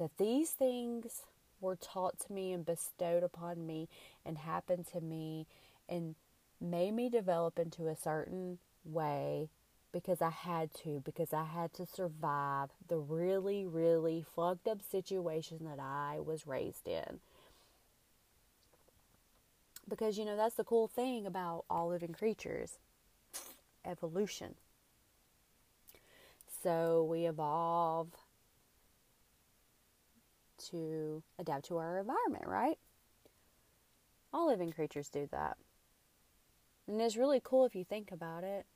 that 0.00 0.16
these 0.16 0.50
things 0.50 1.22
were 1.60 1.76
taught 1.76 2.18
to 2.18 2.32
me 2.32 2.52
and 2.52 2.64
bestowed 2.64 3.22
upon 3.22 3.66
me 3.66 3.86
and 4.24 4.38
happened 4.38 4.86
to 4.86 5.00
me 5.00 5.46
and 5.88 6.14
made 6.58 6.92
me 6.92 7.10
develop 7.10 7.58
into 7.58 7.86
a 7.86 7.94
certain 7.94 8.58
way 8.82 9.50
because 9.92 10.22
I 10.22 10.30
had 10.30 10.72
to, 10.84 11.02
because 11.04 11.34
I 11.34 11.44
had 11.44 11.74
to 11.74 11.84
survive 11.84 12.70
the 12.88 12.96
really, 12.96 13.66
really 13.66 14.24
fucked 14.34 14.66
up 14.66 14.80
situation 14.82 15.58
that 15.64 15.78
I 15.78 16.18
was 16.18 16.46
raised 16.46 16.88
in. 16.88 17.20
Because, 19.86 20.16
you 20.16 20.24
know, 20.24 20.36
that's 20.36 20.54
the 20.54 20.64
cool 20.64 20.88
thing 20.88 21.26
about 21.26 21.64
all 21.68 21.88
living 21.88 22.12
creatures 22.12 22.78
evolution. 23.84 24.54
So 26.62 27.06
we 27.10 27.26
evolve 27.26 28.08
to 30.70 31.22
adapt 31.38 31.66
to 31.66 31.76
our 31.78 31.98
environment, 31.98 32.46
right? 32.46 32.78
All 34.32 34.48
living 34.48 34.72
creatures 34.72 35.08
do 35.08 35.28
that. 35.32 35.56
And 36.86 37.00
it's 37.00 37.16
really 37.16 37.40
cool 37.42 37.64
if 37.64 37.74
you 37.74 37.84
think 37.84 38.10
about 38.10 38.44
it. 38.44 38.66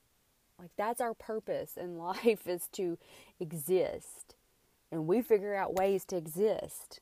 Like 0.59 0.70
that's 0.76 1.01
our 1.01 1.14
purpose 1.14 1.76
in 1.76 1.99
life 1.99 2.47
is 2.47 2.68
to 2.72 2.99
exist. 3.41 4.35
And 4.91 5.07
we 5.07 5.22
figure 5.22 5.55
out 5.55 5.74
ways 5.74 6.05
to 6.07 6.16
exist 6.16 7.01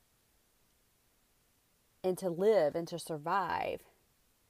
and 2.03 2.17
to 2.19 2.31
live 2.31 2.75
and 2.75 2.89
to 2.89 2.99
survive. 2.99 3.81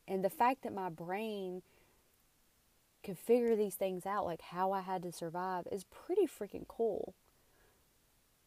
And 0.07 0.25
the 0.25 0.31
fact 0.31 0.63
that 0.63 0.75
my 0.75 0.89
brain 0.89 1.63
could 3.03 3.19
figure 3.19 3.57
these 3.57 3.75
things 3.75 4.07
out, 4.07 4.25
like 4.25 4.43
how 4.43 4.73
I 4.73 4.81
had 4.81 5.03
to 5.03 5.13
survive, 5.13 5.67
is 5.71 5.85
pretty 5.85 6.27
freaking 6.27 6.67
cool. 6.69 7.15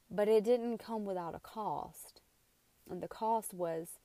But 0.09 0.27
it 0.27 0.43
didn't 0.43 0.77
come 0.77 1.05
without 1.05 1.35
a 1.35 1.39
cost. 1.39 2.21
And 2.89 3.01
the 3.01 3.07
cost 3.07 3.53
was 3.53 3.99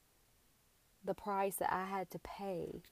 the 1.04 1.14
price 1.14 1.56
that 1.56 1.72
I 1.72 1.84
had 1.84 2.10
to 2.10 2.18
pay 2.18 2.82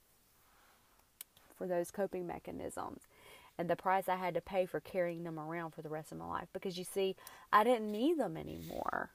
for 1.56 1.66
those 1.66 1.90
coping 1.90 2.26
mechanisms 2.26 3.02
and 3.58 3.68
the 3.68 3.76
price 3.76 4.08
I 4.08 4.16
had 4.16 4.34
to 4.34 4.40
pay 4.40 4.66
for 4.66 4.78
carrying 4.78 5.24
them 5.24 5.38
around 5.38 5.72
for 5.72 5.82
the 5.82 5.88
rest 5.88 6.12
of 6.12 6.18
my 6.18 6.26
life. 6.26 6.48
Because 6.52 6.78
you 6.78 6.84
see, 6.84 7.16
I 7.52 7.64
didn't 7.64 7.90
need 7.90 8.18
them 8.18 8.36
anymore. 8.36 9.10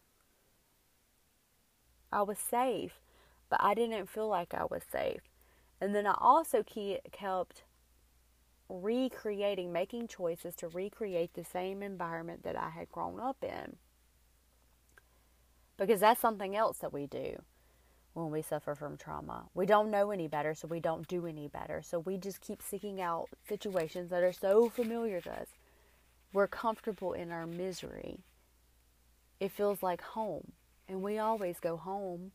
I 2.11 2.21
was 2.23 2.37
safe, 2.37 2.99
but 3.49 3.59
I 3.63 3.73
didn't 3.73 4.09
feel 4.09 4.27
like 4.27 4.53
I 4.53 4.65
was 4.65 4.83
safe. 4.91 5.21
And 5.79 5.95
then 5.95 6.05
I 6.05 6.15
also 6.19 6.63
kept 6.63 7.63
recreating, 8.69 9.71
making 9.71 10.07
choices 10.07 10.55
to 10.55 10.67
recreate 10.67 11.33
the 11.33 11.45
same 11.45 11.81
environment 11.81 12.43
that 12.43 12.57
I 12.57 12.69
had 12.69 12.89
grown 12.89 13.19
up 13.19 13.43
in. 13.43 13.77
Because 15.77 15.99
that's 15.99 16.21
something 16.21 16.55
else 16.55 16.77
that 16.79 16.93
we 16.93 17.07
do 17.07 17.41
when 18.13 18.29
we 18.29 18.41
suffer 18.41 18.75
from 18.75 18.95
trauma. 18.95 19.45
We 19.53 19.65
don't 19.65 19.89
know 19.89 20.11
any 20.11 20.27
better, 20.27 20.53
so 20.53 20.67
we 20.67 20.79
don't 20.79 21.07
do 21.07 21.25
any 21.25 21.47
better. 21.47 21.81
So 21.83 21.99
we 21.99 22.17
just 22.17 22.41
keep 22.41 22.61
seeking 22.61 23.01
out 23.01 23.27
situations 23.47 24.09
that 24.11 24.23
are 24.23 24.33
so 24.33 24.69
familiar 24.69 25.19
to 25.21 25.31
us. 25.31 25.47
We're 26.31 26.47
comfortable 26.47 27.13
in 27.13 27.31
our 27.31 27.47
misery. 27.47 28.19
It 29.39 29.51
feels 29.51 29.83
like 29.83 30.01
home, 30.01 30.51
and 30.87 31.01
we 31.01 31.17
always 31.17 31.59
go 31.59 31.75
home, 31.75 32.31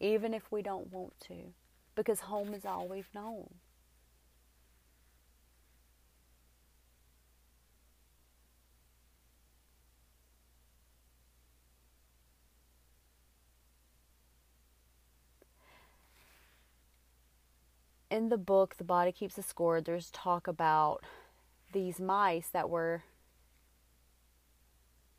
even 0.00 0.32
if 0.32 0.50
we 0.50 0.62
don't 0.62 0.92
want 0.92 1.18
to, 1.28 1.52
because 1.94 2.20
home 2.20 2.54
is 2.54 2.64
all 2.64 2.88
we've 2.88 3.10
known. 3.14 3.48
In 18.10 18.28
the 18.28 18.38
book, 18.38 18.76
The 18.76 18.84
Body 18.84 19.12
Keeps 19.12 19.38
a 19.38 19.42
Score, 19.42 19.80
there's 19.80 20.10
talk 20.10 20.46
about 20.46 21.02
these 21.72 22.00
mice 22.00 22.48
that 22.52 22.70
were 22.70 23.02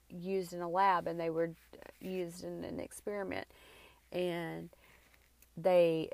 used 0.09 0.53
in 0.53 0.61
a 0.61 0.69
lab 0.69 1.07
and 1.07 1.19
they 1.19 1.29
were 1.29 1.51
used 1.99 2.43
in 2.43 2.63
an 2.63 2.79
experiment. 2.79 3.47
And 4.11 4.69
they 5.57 6.09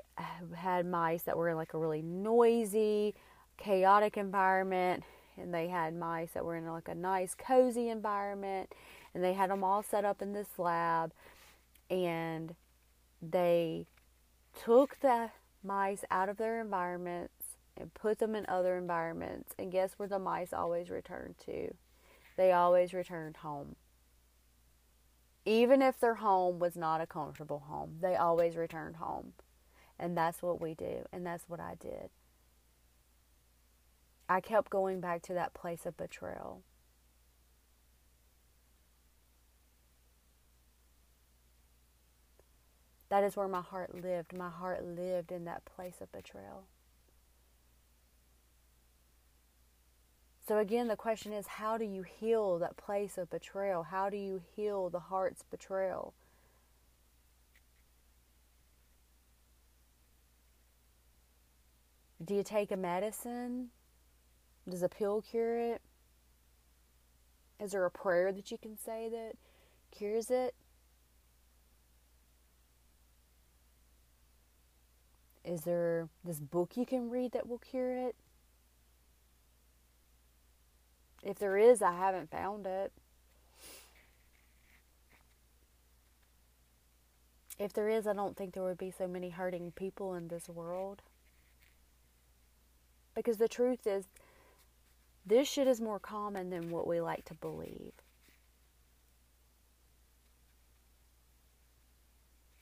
had 0.54 0.86
mice 0.86 1.22
that 1.22 1.36
were 1.36 1.48
in 1.48 1.56
like 1.56 1.74
a 1.74 1.78
really 1.78 2.02
noisy, 2.02 3.14
chaotic 3.56 4.16
environment. 4.16 5.04
And 5.36 5.52
they 5.52 5.68
had 5.68 5.94
mice 5.94 6.30
that 6.32 6.44
were 6.44 6.56
in 6.56 6.66
like 6.66 6.88
a 6.88 6.94
nice, 6.94 7.34
cozy 7.34 7.88
environment. 7.88 8.72
And 9.14 9.22
they 9.22 9.34
had 9.34 9.50
them 9.50 9.62
all 9.62 9.82
set 9.82 10.04
up 10.04 10.20
in 10.20 10.32
this 10.32 10.58
lab. 10.58 11.12
And 11.88 12.54
they 13.22 13.86
took 14.64 14.98
the 15.00 15.30
mice 15.64 16.04
out 16.10 16.28
of 16.28 16.36
their 16.36 16.60
environments 16.60 17.56
and 17.76 17.92
put 17.94 18.18
them 18.18 18.34
in 18.34 18.44
other 18.48 18.76
environments. 18.76 19.54
And 19.58 19.72
guess 19.72 19.94
where 19.96 20.08
the 20.08 20.18
mice 20.18 20.52
always 20.52 20.90
returned 20.90 21.36
to? 21.46 21.74
They 22.36 22.52
always 22.52 22.92
returned 22.92 23.38
home. 23.38 23.76
Even 25.46 25.82
if 25.82 25.98
their 26.00 26.14
home 26.16 26.58
was 26.58 26.76
not 26.76 27.00
a 27.00 27.06
comfortable 27.06 27.64
home, 27.68 27.98
they 28.00 28.16
always 28.16 28.56
returned 28.56 28.96
home. 28.96 29.32
And 29.98 30.16
that's 30.16 30.42
what 30.42 30.60
we 30.60 30.74
do, 30.74 31.04
and 31.12 31.24
that's 31.24 31.48
what 31.48 31.60
I 31.60 31.74
did. 31.78 32.10
I 34.28 34.40
kept 34.40 34.70
going 34.70 35.00
back 35.00 35.22
to 35.22 35.34
that 35.34 35.54
place 35.54 35.84
of 35.86 35.96
betrayal. 35.96 36.62
That 43.14 43.22
is 43.22 43.36
where 43.36 43.46
my 43.46 43.60
heart 43.60 43.94
lived. 43.94 44.36
My 44.36 44.50
heart 44.50 44.84
lived 44.84 45.30
in 45.30 45.44
that 45.44 45.64
place 45.64 46.00
of 46.00 46.10
betrayal. 46.10 46.64
So, 50.48 50.58
again, 50.58 50.88
the 50.88 50.96
question 50.96 51.32
is 51.32 51.46
how 51.46 51.78
do 51.78 51.84
you 51.84 52.02
heal 52.02 52.58
that 52.58 52.76
place 52.76 53.16
of 53.16 53.30
betrayal? 53.30 53.84
How 53.84 54.10
do 54.10 54.16
you 54.16 54.42
heal 54.56 54.90
the 54.90 54.98
heart's 54.98 55.44
betrayal? 55.44 56.12
Do 62.24 62.34
you 62.34 62.42
take 62.42 62.72
a 62.72 62.76
medicine? 62.76 63.68
Does 64.68 64.82
a 64.82 64.88
pill 64.88 65.22
cure 65.22 65.56
it? 65.56 65.82
Is 67.60 67.70
there 67.70 67.84
a 67.84 67.92
prayer 67.92 68.32
that 68.32 68.50
you 68.50 68.58
can 68.58 68.76
say 68.76 69.08
that 69.08 69.34
cures 69.96 70.32
it? 70.32 70.56
Is 75.44 75.62
there 75.62 76.08
this 76.24 76.40
book 76.40 76.76
you 76.76 76.86
can 76.86 77.10
read 77.10 77.32
that 77.32 77.48
will 77.48 77.58
cure 77.58 77.96
it? 77.96 78.16
If 81.22 81.38
there 81.38 81.56
is, 81.56 81.82
I 81.82 81.92
haven't 81.92 82.30
found 82.30 82.66
it. 82.66 82.92
If 87.58 87.72
there 87.72 87.88
is, 87.88 88.06
I 88.06 88.14
don't 88.14 88.36
think 88.36 88.54
there 88.54 88.62
would 88.62 88.78
be 88.78 88.90
so 88.90 89.06
many 89.06 89.30
hurting 89.30 89.72
people 89.72 90.14
in 90.14 90.28
this 90.28 90.48
world. 90.48 91.02
Because 93.14 93.38
the 93.38 93.48
truth 93.48 93.86
is, 93.86 94.06
this 95.24 95.48
shit 95.48 95.68
is 95.68 95.80
more 95.80 96.00
common 96.00 96.50
than 96.50 96.70
what 96.70 96.86
we 96.86 97.00
like 97.00 97.24
to 97.26 97.34
believe. 97.34 97.92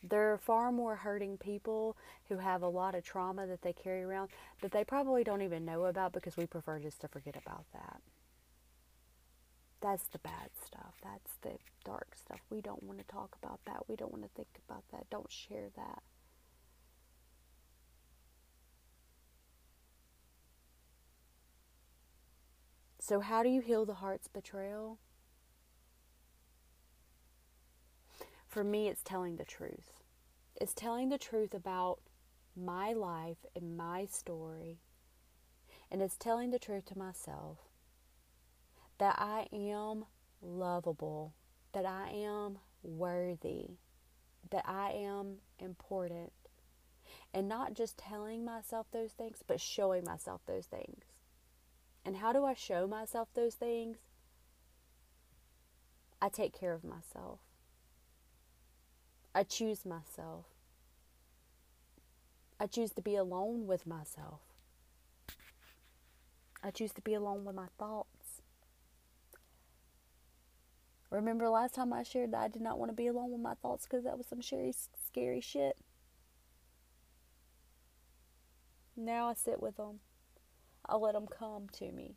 There 0.03 0.33
are 0.33 0.39
far 0.39 0.73
more 0.73 0.97
hurting 0.97 1.39
people 1.39 1.97
who 2.29 2.39
have 2.39 2.63
a 2.63 2.69
lot 2.69 2.95
of 2.95 3.05
trauma 3.05 3.47
that 3.47 3.63
they 3.63 3.73
carry 3.73 4.03
around 4.03 4.31
that 4.61 4.73
they 4.73 4.85
probably 4.85 5.23
don't 5.23 5.43
even 5.43 5.65
know 5.65 5.85
about 5.85 6.13
because 6.13 6.37
we 6.37 6.47
prefer 6.47 6.79
just 6.81 7.01
to 7.03 7.09
forget 7.09 7.37
about 7.37 7.65
that. 7.73 8.01
That's 9.81 10.05
the 10.05 10.19
bad 10.19 10.51
stuff. 10.65 10.95
That's 11.03 11.37
the 11.43 11.59
dark 11.85 12.15
stuff. 12.17 12.41
We 12.51 12.61
don't 12.61 12.83
want 12.85 12.99
to 12.99 13.05
talk 13.05 13.37
about 13.43 13.61
that. 13.67 13.89
We 13.89 13.97
don't 13.97 14.13
want 14.13 14.25
to 14.25 14.31
think 14.31 14.49
about 14.69 14.85
that. 14.93 15.11
Don't 15.11 15.31
share 15.31 15.71
that. 15.77 16.03
So, 23.01 23.19
how 23.19 23.43
do 23.43 23.49
you 23.49 23.61
heal 23.61 23.85
the 23.85 23.95
heart's 23.95 24.29
betrayal? 24.29 24.99
For 28.53 28.63
me, 28.63 28.89
it's 28.89 29.03
telling 29.03 29.37
the 29.37 29.47
truth. 29.47 30.03
It's 30.61 30.75
telling 30.75 31.09
the 31.09 31.17
truth 31.17 31.55
about 31.55 32.01
my 32.55 32.93
life 32.93 33.39
and 33.57 33.79
my 33.79 34.05
story. 34.05 34.77
And 35.91 36.03
it's 36.03 36.19
telling 36.19 36.51
the 36.51 36.59
truth 36.59 36.85
to 36.87 36.99
myself 36.99 37.61
that 38.99 39.17
I 39.19 39.47
am 39.55 40.05
lovable, 40.43 41.33
that 41.73 41.87
I 41.87 42.11
am 42.11 42.59
worthy, 42.83 43.79
that 44.51 44.69
I 44.69 44.91
am 44.91 45.37
important. 45.59 46.33
And 47.33 47.49
not 47.49 47.73
just 47.73 47.97
telling 47.97 48.45
myself 48.45 48.87
those 48.93 49.13
things, 49.13 49.39
but 49.47 49.63
showing 49.63 50.05
myself 50.05 50.43
those 50.47 50.67
things. 50.67 51.05
And 52.05 52.19
how 52.19 52.35
do 52.35 52.45
I 52.45 52.53
show 52.53 52.87
myself 52.87 53.29
those 53.33 53.55
things? 53.55 53.97
I 56.21 56.29
take 56.29 56.53
care 56.53 56.75
of 56.75 56.85
myself. 56.85 57.39
I 59.35 59.45
choose 59.45 59.87
myself. 59.87 60.45
I 62.61 62.67
choose 62.67 62.93
to 62.93 63.03
be 63.03 63.17
alone 63.17 63.67
with 63.67 63.87
myself. 63.87 64.41
I 66.63 66.71
choose 66.71 66.93
to 66.93 67.01
be 67.01 67.15
alone 67.15 67.45
with 67.45 67.57
my 67.57 67.67
thoughts. 67.79 68.43
Remember 71.11 71.49
last 71.49 71.75
time 71.75 71.93
I 71.93 72.03
shared 72.03 72.33
that 72.33 72.41
I 72.41 72.49
did 72.49 72.63
not 72.63 72.79
want 72.79 72.91
to 72.91 72.97
be 72.97 73.07
alone 73.07 73.33
with 73.33 73.41
my 73.41 73.55
thoughts 73.55 73.85
because 73.85 74.05
that 74.05 74.17
was 74.17 74.27
some 74.27 74.43
scary, 74.43 74.73
scary 75.07 75.41
shit. 75.41 75.77
Now 78.97 79.29
I 79.29 79.35
sit 79.35 79.61
with 79.61 79.77
them. 79.77 80.01
I 80.87 80.97
let 80.97 81.15
them 81.15 81.27
come 81.27 81.69
to 81.79 81.91
me. 81.91 82.17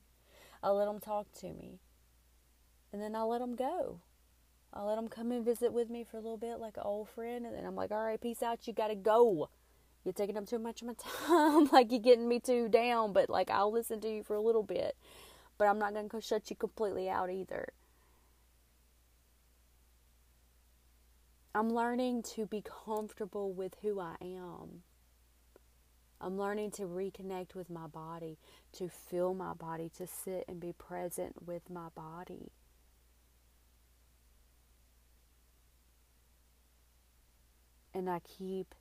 I 0.61 0.69
let 0.69 0.85
them 0.85 0.99
talk 0.99 1.31
to 1.39 1.47
me. 1.53 1.79
And 2.93 3.01
then 3.01 3.15
I 3.15 3.23
let 3.23 3.39
them 3.39 3.55
go. 3.55 3.99
I 4.75 4.83
let 4.83 4.95
them 4.95 5.07
come 5.07 5.31
and 5.31 5.45
visit 5.45 5.71
with 5.71 5.89
me 5.89 6.03
for 6.03 6.17
a 6.17 6.19
little 6.19 6.37
bit 6.37 6.59
like 6.59 6.75
an 6.75 6.83
old 6.83 7.09
friend. 7.09 7.45
And 7.45 7.55
then 7.55 7.65
I'm 7.65 7.75
like, 7.75 7.91
all 7.91 8.03
right, 8.03 8.19
peace 8.19 8.43
out. 8.43 8.67
You 8.67 8.73
got 8.73 8.89
to 8.89 8.95
go. 8.95 9.49
You're 10.03 10.13
taking 10.13 10.37
up 10.37 10.47
too 10.47 10.59
much 10.59 10.81
of 10.81 10.87
my 10.89 10.93
time. 11.27 11.69
like, 11.71 11.91
you're 11.91 12.01
getting 12.01 12.27
me 12.27 12.39
too 12.39 12.67
down. 12.67 13.13
But, 13.13 13.29
like, 13.29 13.49
I'll 13.49 13.71
listen 13.71 14.01
to 14.01 14.09
you 14.09 14.23
for 14.23 14.35
a 14.35 14.41
little 14.41 14.63
bit. 14.63 14.97
But 15.57 15.67
I'm 15.67 15.79
not 15.79 15.93
to 15.93 16.21
shut 16.21 16.49
you 16.49 16.57
completely 16.57 17.09
out 17.09 17.29
either. 17.29 17.69
I'm 21.55 21.69
learning 21.69 22.23
to 22.35 22.45
be 22.45 22.61
comfortable 22.85 23.53
with 23.53 23.77
who 23.81 24.01
I 24.01 24.15
am. 24.21 24.83
I'm 26.19 26.37
learning 26.37 26.71
to 26.71 26.81
reconnect 26.83 27.55
with 27.55 27.69
my 27.69 27.87
body, 27.87 28.37
to 28.73 28.89
feel 28.89 29.33
my 29.33 29.53
body, 29.53 29.89
to 29.97 30.05
sit 30.05 30.43
and 30.49 30.59
be 30.59 30.73
present 30.73 31.47
with 31.47 31.69
my 31.69 31.87
body. 31.95 32.51
And 37.95 38.09
I 38.09 38.19
keep 38.19 38.75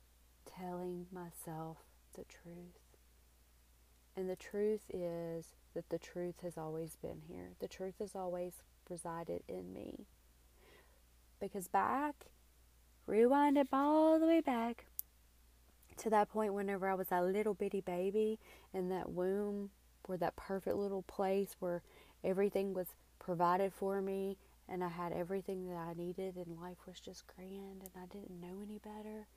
telling 0.45 1.05
myself 1.09 1.77
the 2.15 2.25
truth. 2.25 2.97
And 4.17 4.29
the 4.29 4.35
truth 4.35 4.81
is 4.93 5.55
that 5.73 5.89
the 5.89 5.97
truth 5.97 6.35
has 6.43 6.57
always 6.57 6.97
been 7.01 7.21
here. 7.25 7.51
The 7.61 7.69
truth 7.69 7.95
has 7.99 8.13
always 8.13 8.55
resided 8.89 9.43
in 9.47 9.71
me. 9.71 10.05
Because 11.39 11.69
back, 11.69 12.25
rewind 13.07 13.57
it 13.57 13.69
all 13.71 14.19
the 14.19 14.27
way 14.27 14.41
back 14.41 14.85
to 15.95 16.09
that 16.09 16.29
point 16.29 16.53
whenever 16.53 16.89
I 16.89 16.95
was 16.95 17.07
a 17.09 17.21
little 17.21 17.53
bitty 17.53 17.79
baby 17.79 18.37
in 18.73 18.89
that 18.89 19.09
womb, 19.09 19.69
where 20.07 20.17
that 20.17 20.35
perfect 20.35 20.75
little 20.75 21.03
place 21.03 21.55
where 21.59 21.81
everything 22.21 22.73
was 22.73 22.87
provided 23.19 23.71
for 23.71 24.01
me 24.01 24.35
and 24.67 24.83
I 24.83 24.89
had 24.89 25.11
everything 25.11 25.67
that 25.67 25.77
I 25.77 25.93
needed 25.93 26.35
and 26.35 26.59
life 26.59 26.77
was 26.87 26.99
just 26.99 27.25
grand 27.27 27.81
and 27.81 27.91
I 27.95 28.05
didn't 28.07 28.41
know 28.41 28.61
any 28.61 28.79
better. 28.79 29.27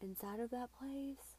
Inside 0.00 0.40
of 0.40 0.50
that 0.50 0.70
place, 0.78 1.36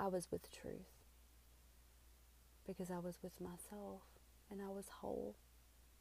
I 0.00 0.08
was 0.08 0.28
with 0.30 0.50
truth 0.52 0.98
because 2.66 2.90
I 2.90 2.98
was 2.98 3.18
with 3.22 3.40
myself 3.40 4.02
and 4.50 4.60
I 4.60 4.68
was 4.68 4.86
whole. 5.00 5.36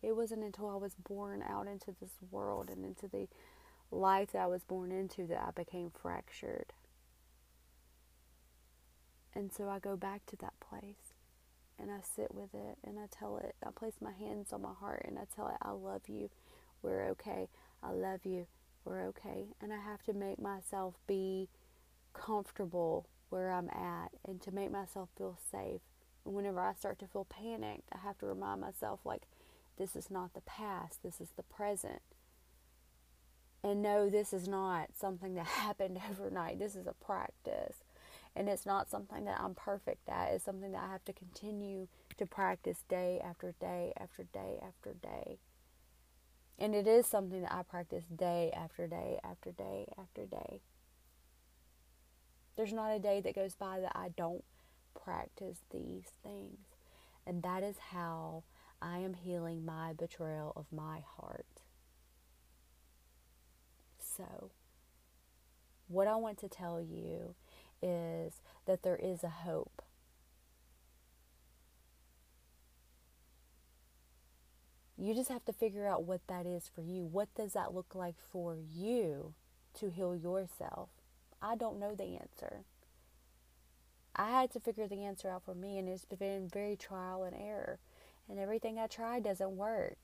It 0.02 0.16
wasn't 0.16 0.44
until 0.44 0.70
I 0.70 0.76
was 0.76 0.96
born 0.96 1.44
out 1.48 1.68
into 1.68 1.96
this 2.00 2.14
world 2.30 2.70
and 2.70 2.86
into 2.86 3.08
the 3.08 3.28
life 3.90 4.32
that 4.34 4.42
I 4.42 4.48
was 4.48 4.64
born 4.64 4.92
into 4.92 5.26
that 5.28 5.44
I 5.48 5.52
became 5.52 5.92
fractured. 5.92 6.74
And 9.34 9.52
so 9.52 9.70
I 9.70 9.80
go 9.80 9.96
back 9.96 10.26
to 10.28 10.36
that 10.38 10.54
place 10.60 11.07
and 11.80 11.92
I 11.92 12.00
sit 12.16 12.34
with 12.34 12.54
it 12.54 12.78
and 12.84 12.98
I 13.00 13.06
tell 13.12 13.38
it, 13.38 13.56
I 13.66 13.72
place 13.72 13.96
my 14.02 14.12
hands 14.12 14.54
on 14.54 14.62
my 14.62 14.74
heart 14.74 15.06
and 15.08 15.18
I 15.18 15.24
tell 15.36 15.48
it, 15.48 15.58
I 15.62 15.72
love 15.72 16.04
you. 16.08 16.30
We're 16.82 17.08
okay. 17.10 17.50
I 17.84 17.92
love 17.92 18.26
you. 18.26 18.48
We're 18.86 19.06
okay. 19.08 19.48
And 19.62 19.74
I 19.74 19.80
have 19.80 20.04
to 20.04 20.14
make 20.14 20.40
myself 20.40 20.96
be 21.08 21.50
comfortable 22.14 23.08
where 23.30 23.52
I'm 23.52 23.70
at 23.70 24.10
and 24.28 24.42
to 24.42 24.52
make 24.52 24.72
myself 24.72 25.10
feel 25.18 25.38
safe. 25.52 25.82
And 26.26 26.34
whenever 26.34 26.60
I 26.60 26.74
start 26.74 27.00
to 27.00 27.08
feel 27.08 27.26
panicked, 27.26 27.90
I 27.94 28.00
have 28.00 28.18
to 28.20 28.26
remind 28.26 28.62
myself, 28.62 29.02
like, 29.06 29.24
this 29.78 29.96
is 29.96 30.10
not 30.10 30.34
the 30.34 30.42
past, 30.42 31.04
this 31.04 31.22
is 31.22 31.30
the 31.36 31.44
present. 31.44 32.02
And 33.64 33.82
no, 33.82 34.10
this 34.10 34.34
is 34.34 34.48
not 34.48 34.90
something 35.00 35.36
that 35.36 35.46
happened 35.46 36.00
overnight. 36.10 36.60
This 36.60 36.76
is 36.76 36.88
a 36.88 36.94
practice. 36.94 37.76
And 38.38 38.48
it's 38.48 38.66
not 38.66 38.90
something 38.90 39.26
that 39.26 39.40
I'm 39.40 39.56
perfect 39.56 40.08
at. 40.08 40.30
It's 40.32 40.46
something 40.46 40.72
that 40.72 40.84
I 40.84 40.92
have 40.92 41.04
to 41.06 41.14
continue 41.14 41.88
to 42.18 42.26
practice 42.26 42.84
day 42.88 43.20
after 43.24 43.54
day 43.60 43.94
after 44.00 44.26
day 44.32 44.60
after 44.66 44.94
day. 44.94 45.40
And 46.60 46.76
it 46.76 46.88
is 46.88 47.08
something 47.08 47.42
that 47.42 47.54
I 47.54 47.64
practice 47.64 48.04
day 48.16 48.52
after 48.56 48.88
day 48.88 49.20
after 49.24 49.52
day 49.52 49.88
after 49.98 50.26
day. 50.26 50.62
There's 52.56 52.74
not 52.74 52.96
a 52.96 53.00
day 53.00 53.22
that 53.22 53.36
goes 53.36 53.56
by 53.56 53.80
that 53.80 53.94
I 53.96 54.10
don't 54.16 54.44
practice 55.04 55.62
these 55.72 56.06
things. 56.24 56.60
And 57.26 57.42
that 57.44 57.64
is 57.64 57.78
how 57.92 58.44
I 58.82 59.00
am 59.00 59.16
healing 59.16 59.66
my 59.66 59.94
betrayal 59.94 60.54
of 60.56 60.66
my 60.72 61.04
heart 61.18 61.46
so. 64.18 64.52
What 65.88 66.08
I 66.08 66.16
want 66.16 66.40
to 66.40 66.50
tell 66.50 66.82
you 66.82 67.36
is 67.82 68.42
that 68.66 68.84
there 68.84 68.96
is 68.96 69.24
a 69.24 69.30
hope. 69.30 69.82
You 74.98 75.14
just 75.14 75.30
have 75.30 75.46
to 75.46 75.54
figure 75.54 75.88
out 75.88 76.04
what 76.04 76.22
that 76.28 76.46
is 76.46 76.70
for 76.74 76.82
you. 76.82 77.06
What 77.06 77.34
does 77.36 77.54
that 77.54 77.74
look 77.74 77.94
like 77.94 78.16
for 78.32 78.58
you 78.58 79.34
to 79.80 79.90
heal 79.90 80.16
yourself? 80.16 80.90
I 81.40 81.56
don't 81.56 81.80
know 81.80 81.94
the 81.94 82.18
answer. 82.18 82.64
I 84.16 84.32
had 84.32 84.52
to 84.54 84.60
figure 84.60 84.88
the 84.88 85.04
answer 85.04 85.30
out 85.30 85.44
for 85.44 85.54
me, 85.54 85.78
and 85.78 85.88
it's 85.88 86.06
been 86.06 86.50
very 86.52 86.76
trial 86.76 87.24
and 87.24 87.36
error. 87.40 87.78
And 88.28 88.40
everything 88.40 88.80
I 88.80 88.88
try 88.88 89.20
doesn't 89.20 89.56
work. 89.56 89.98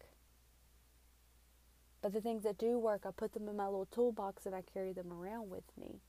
But 2.04 2.14
the 2.14 2.22
things 2.22 2.44
that 2.44 2.58
do 2.58 2.78
work, 2.78 3.06
I 3.06 3.12
put 3.12 3.34
them 3.34 3.48
in 3.48 3.56
my 3.56 3.66
little 3.66 3.88
toolbox 3.88 4.46
and 4.46 4.54
I 4.54 4.62
carry 4.62 4.92
them 4.92 5.12
around 5.12 5.50
with 5.50 5.64
me. 5.80 6.02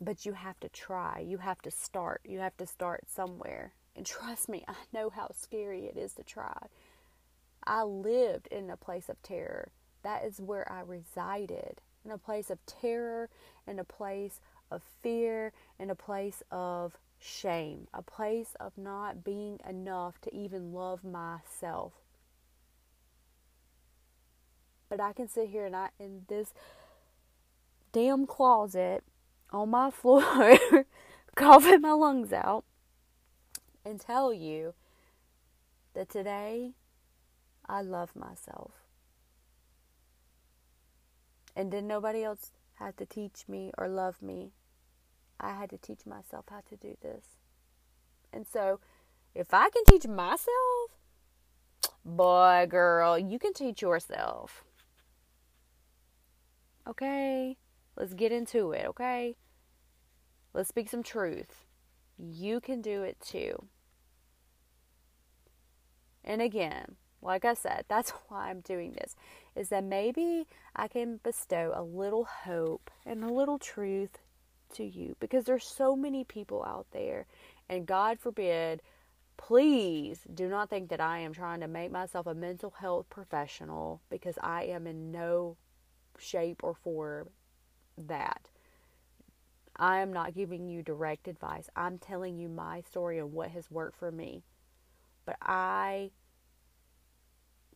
But 0.00 0.24
you 0.24 0.32
have 0.32 0.58
to 0.60 0.68
try. 0.68 1.22
You 1.26 1.38
have 1.38 1.60
to 1.62 1.70
start. 1.70 2.22
You 2.24 2.38
have 2.38 2.56
to 2.56 2.66
start 2.66 3.04
somewhere. 3.08 3.74
And 3.94 4.06
trust 4.06 4.48
me, 4.48 4.64
I 4.66 4.74
know 4.92 5.10
how 5.10 5.30
scary 5.34 5.86
it 5.86 5.96
is 5.96 6.14
to 6.14 6.22
try. 6.22 6.68
I 7.66 7.82
lived 7.82 8.46
in 8.48 8.70
a 8.70 8.76
place 8.76 9.08
of 9.08 9.22
terror. 9.22 9.72
That 10.02 10.24
is 10.24 10.40
where 10.40 10.70
I 10.70 10.80
resided 10.80 11.80
in 12.04 12.10
a 12.10 12.18
place 12.18 12.50
of 12.50 12.64
terror, 12.64 13.28
in 13.66 13.78
a 13.78 13.84
place 13.84 14.40
of 14.70 14.82
fear, 15.02 15.52
in 15.78 15.90
a 15.90 15.94
place 15.94 16.42
of 16.50 16.96
shame, 17.18 17.86
a 17.92 18.02
place 18.02 18.56
of 18.58 18.76
not 18.78 19.22
being 19.22 19.60
enough 19.68 20.20
to 20.22 20.34
even 20.34 20.72
love 20.72 21.04
myself. 21.04 21.92
But 24.88 25.00
I 25.00 25.12
can 25.12 25.28
sit 25.28 25.50
here 25.50 25.66
and 25.66 25.76
I 25.76 25.90
in 25.98 26.22
this 26.28 26.52
damn 27.92 28.26
closet 28.26 29.04
on 29.52 29.70
my 29.70 29.90
floor, 29.90 30.58
coughing 31.34 31.80
my 31.80 31.92
lungs 31.92 32.32
out, 32.32 32.64
and 33.84 34.00
tell 34.00 34.32
you 34.32 34.74
that 35.94 36.08
today 36.08 36.72
I 37.68 37.82
love 37.82 38.14
myself. 38.14 38.72
And 41.56 41.70
did 41.70 41.84
nobody 41.84 42.22
else 42.22 42.52
have 42.80 42.96
to 42.96 43.06
teach 43.06 43.44
me 43.48 43.70
or 43.78 43.88
love 43.88 44.20
me. 44.22 44.52
I 45.38 45.54
had 45.54 45.70
to 45.70 45.78
teach 45.78 46.06
myself 46.06 46.46
how 46.50 46.62
to 46.68 46.76
do 46.76 46.96
this. 47.02 47.24
And 48.32 48.46
so, 48.46 48.80
if 49.34 49.52
I 49.52 49.68
can 49.70 49.84
teach 49.84 50.06
myself, 50.06 50.90
boy, 52.04 52.66
girl, 52.68 53.18
you 53.18 53.38
can 53.38 53.52
teach 53.52 53.82
yourself. 53.82 54.64
Okay? 56.88 57.56
Let's 57.96 58.14
get 58.14 58.32
into 58.32 58.72
it, 58.72 58.86
okay? 58.86 59.36
Let's 60.52 60.68
speak 60.68 60.88
some 60.88 61.02
truth. 61.02 61.66
You 62.18 62.60
can 62.60 62.80
do 62.82 63.02
it 63.02 63.18
too. 63.20 63.66
And 66.24 66.42
again, 66.42 66.96
like 67.22 67.44
I 67.44 67.54
said, 67.54 67.84
that's 67.88 68.10
why 68.28 68.50
I'm 68.50 68.60
doing 68.60 68.92
this, 68.92 69.16
is 69.54 69.68
that 69.68 69.84
maybe 69.84 70.46
I 70.74 70.88
can 70.88 71.20
bestow 71.22 71.72
a 71.74 71.82
little 71.82 72.24
hope 72.24 72.90
and 73.04 73.24
a 73.24 73.32
little 73.32 73.58
truth 73.58 74.18
to 74.74 74.84
you 74.84 75.16
because 75.18 75.44
there's 75.44 75.66
so 75.66 75.96
many 75.96 76.24
people 76.24 76.64
out 76.64 76.86
there, 76.92 77.26
and 77.68 77.86
God 77.86 78.18
forbid, 78.20 78.82
please 79.36 80.20
do 80.32 80.48
not 80.48 80.70
think 80.70 80.90
that 80.90 81.00
I 81.00 81.20
am 81.20 81.32
trying 81.32 81.60
to 81.60 81.68
make 81.68 81.90
myself 81.90 82.26
a 82.26 82.34
mental 82.34 82.70
health 82.70 83.06
professional 83.10 84.00
because 84.10 84.38
I 84.42 84.64
am 84.64 84.86
in 84.86 85.10
no 85.10 85.56
shape 86.18 86.62
or 86.62 86.74
form 86.74 87.30
that. 88.08 88.48
I 89.76 90.00
am 90.00 90.12
not 90.12 90.34
giving 90.34 90.68
you 90.68 90.82
direct 90.82 91.26
advice. 91.26 91.70
I'm 91.74 91.98
telling 91.98 92.38
you 92.38 92.48
my 92.48 92.82
story 92.82 93.18
and 93.18 93.32
what 93.32 93.50
has 93.50 93.70
worked 93.70 93.98
for 93.98 94.12
me. 94.12 94.42
But 95.24 95.36
I 95.40 96.10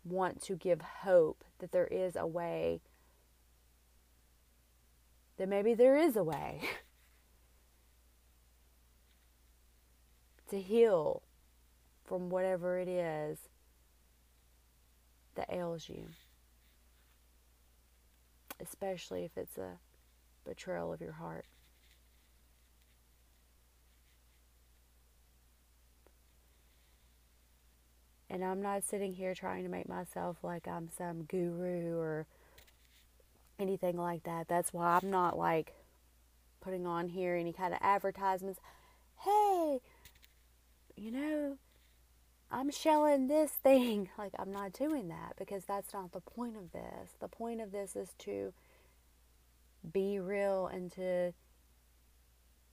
want 0.05 0.43
to 0.43 0.57
give 0.57 0.83
hope 0.83 1.45
that 1.61 1.73
there 1.73 1.87
is 1.87 2.15
a 2.15 2.27
way, 2.27 2.83
that 5.39 5.49
maybe 5.49 5.73
there 5.73 5.97
is 5.97 6.15
a 6.15 6.23
way 6.23 6.61
to 10.51 10.61
heal 10.61 11.23
from 12.05 12.29
whatever 12.29 12.79
it 12.79 12.89
is 12.89 13.39
that 15.37 15.49
ails 15.51 15.89
you, 15.89 16.09
especially 18.61 19.25
if 19.25 19.39
it's 19.39 19.57
a 19.57 19.79
betrayal 20.45 20.93
of 20.93 21.01
your 21.01 21.13
heart. 21.13 21.47
And 28.31 28.45
I'm 28.45 28.63
not 28.63 28.85
sitting 28.85 29.13
here 29.13 29.35
trying 29.35 29.63
to 29.63 29.69
make 29.69 29.89
myself 29.89 30.39
like 30.43 30.67
I'm 30.67 30.89
some 30.97 31.23
guru 31.23 31.97
or 31.97 32.27
anything 33.59 33.97
like 33.97 34.25
that. 34.25 34.49
That's 34.49 34.73
why 34.73 34.99
I'm 35.01 35.11
not 35.11 35.39
like 35.39 35.75
putting 36.61 36.87
on 36.87 37.09
here 37.09 37.37
any 37.37 37.53
kind 37.53 37.73
of 37.73 37.79
advertisements. 37.83 38.59
Hey, 39.21 39.81
you 40.97 41.11
know, 41.11 41.59
I'm 42.51 42.71
shelling 42.71 43.29
this 43.29 43.51
thing. 43.51 44.09
Like, 44.19 44.33
I'm 44.39 44.53
not 44.53 44.73
doing 44.73 45.09
that 45.09 45.35
because 45.37 45.65
that's 45.65 45.93
not 45.93 46.13
the 46.13 46.21
point 46.21 46.57
of 46.57 46.73
this. 46.73 47.11
The 47.21 47.29
point 47.29 47.61
of 47.61 47.73
this 47.73 47.95
is 47.97 48.11
to 48.21 48.53
be 49.93 50.19
real 50.19 50.67
and 50.67 50.91
to 50.93 51.33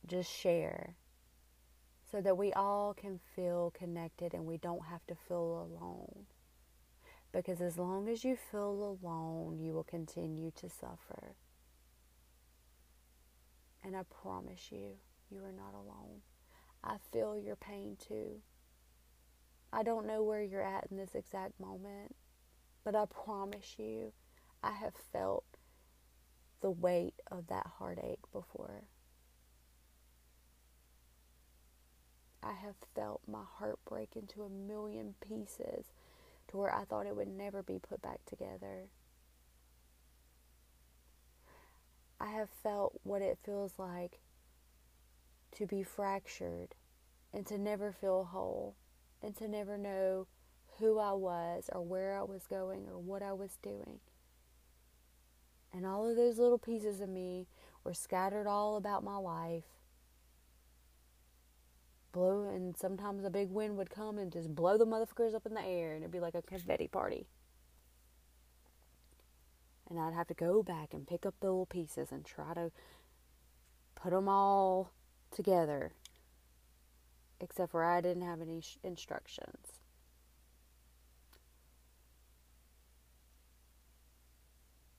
just 0.07 0.31
share 0.31 0.95
so 2.11 2.21
that 2.21 2.37
we 2.37 2.51
all 2.53 2.93
can 2.93 3.19
feel 3.35 3.71
connected 3.77 4.33
and 4.33 4.45
we 4.45 4.57
don't 4.57 4.85
have 4.85 5.05
to 5.07 5.15
feel 5.27 5.69
alone. 5.69 6.25
Because 7.31 7.61
as 7.61 7.77
long 7.77 8.09
as 8.09 8.25
you 8.25 8.35
feel 8.35 8.97
alone, 9.01 9.59
you 9.61 9.71
will 9.71 9.85
continue 9.85 10.51
to 10.51 10.69
suffer. 10.69 11.35
And 13.83 13.95
I 13.95 14.01
promise 14.21 14.67
you, 14.71 14.97
you 15.29 15.39
are 15.39 15.53
not 15.53 15.73
alone. 15.73 16.21
I 16.83 16.97
feel 17.11 17.37
your 17.37 17.55
pain 17.55 17.95
too. 18.05 18.41
I 19.71 19.83
don't 19.83 20.05
know 20.05 20.21
where 20.21 20.41
you're 20.41 20.61
at 20.61 20.87
in 20.91 20.97
this 20.97 21.15
exact 21.15 21.57
moment, 21.59 22.15
but 22.83 22.95
I 22.95 23.05
promise 23.05 23.75
you, 23.77 24.11
I 24.61 24.71
have 24.73 24.93
felt 25.13 25.50
the 26.61 26.71
weight 26.71 27.15
of 27.29 27.47
that 27.47 27.67
heartache 27.77 28.19
before. 28.31 28.83
I 32.43 32.53
have 32.53 32.75
felt 32.95 33.21
my 33.27 33.43
heart 33.57 33.79
break 33.85 34.15
into 34.15 34.43
a 34.43 34.49
million 34.49 35.15
pieces 35.21 35.85
to 36.47 36.57
where 36.57 36.73
I 36.73 36.85
thought 36.85 37.05
it 37.05 37.15
would 37.15 37.27
never 37.27 37.61
be 37.61 37.77
put 37.79 38.01
back 38.01 38.25
together. 38.25 38.87
I 42.19 42.27
have 42.31 42.49
felt 42.49 42.99
what 43.03 43.21
it 43.21 43.39
feels 43.43 43.73
like 43.77 44.19
to 45.53 45.65
be 45.65 45.83
fractured 45.83 46.75
and 47.33 47.45
to 47.47 47.57
never 47.57 47.91
feel 47.91 48.25
whole 48.25 48.75
and 49.21 49.35
to 49.37 49.47
never 49.47 49.77
know 49.77 50.27
who 50.79 50.99
I 50.99 51.13
was 51.13 51.69
or 51.71 51.81
where 51.81 52.17
I 52.17 52.23
was 52.23 52.47
going 52.47 52.87
or 52.87 52.97
what 52.97 53.21
I 53.21 53.33
was 53.33 53.57
doing. 53.61 53.99
And 55.73 55.85
all 55.85 56.09
of 56.09 56.15
those 56.15 56.37
little 56.37 56.57
pieces 56.57 57.01
of 57.01 57.09
me 57.09 57.47
were 57.83 57.93
scattered 57.93 58.47
all 58.47 58.75
about 58.75 59.03
my 59.03 59.17
life 59.17 59.63
blow, 62.11 62.49
and 62.49 62.77
sometimes 62.77 63.23
a 63.23 63.29
big 63.29 63.49
wind 63.49 63.77
would 63.77 63.89
come 63.89 64.17
and 64.17 64.31
just 64.31 64.53
blow 64.53 64.77
the 64.77 64.85
motherfuckers 64.85 65.33
up 65.33 65.45
in 65.45 65.53
the 65.53 65.65
air, 65.65 65.93
and 65.93 66.03
it'd 66.03 66.11
be 66.11 66.19
like 66.19 66.35
a 66.35 66.41
confetti 66.41 66.87
party. 66.87 67.27
And 69.89 69.99
I'd 69.99 70.13
have 70.13 70.27
to 70.27 70.33
go 70.33 70.63
back 70.63 70.93
and 70.93 71.07
pick 71.07 71.25
up 71.25 71.35
the 71.39 71.47
little 71.47 71.65
pieces 71.65 72.11
and 72.11 72.25
try 72.25 72.53
to 72.53 72.71
put 73.95 74.11
them 74.11 74.29
all 74.29 74.91
together, 75.31 75.93
except 77.39 77.71
for 77.71 77.83
I 77.83 78.01
didn't 78.01 78.23
have 78.23 78.41
any 78.41 78.61
sh- 78.61 78.77
instructions. 78.83 79.70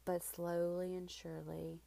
But 0.05 0.25
slowly 0.25 0.95
and 0.97 1.11
surely, 1.11 1.81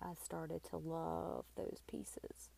I 0.00 0.14
started 0.14 0.62
to 0.64 0.76
love 0.76 1.44
those 1.56 1.80
pieces. 1.86 2.50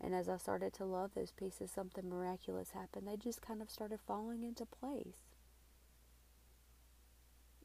And 0.00 0.14
as 0.14 0.28
I 0.28 0.36
started 0.36 0.74
to 0.74 0.84
love 0.84 1.12
those 1.14 1.32
pieces, 1.32 1.70
something 1.70 2.08
miraculous 2.08 2.70
happened. 2.72 3.08
They 3.08 3.16
just 3.16 3.40
kind 3.40 3.62
of 3.62 3.70
started 3.70 3.98
falling 4.06 4.44
into 4.44 4.66
place. 4.66 5.24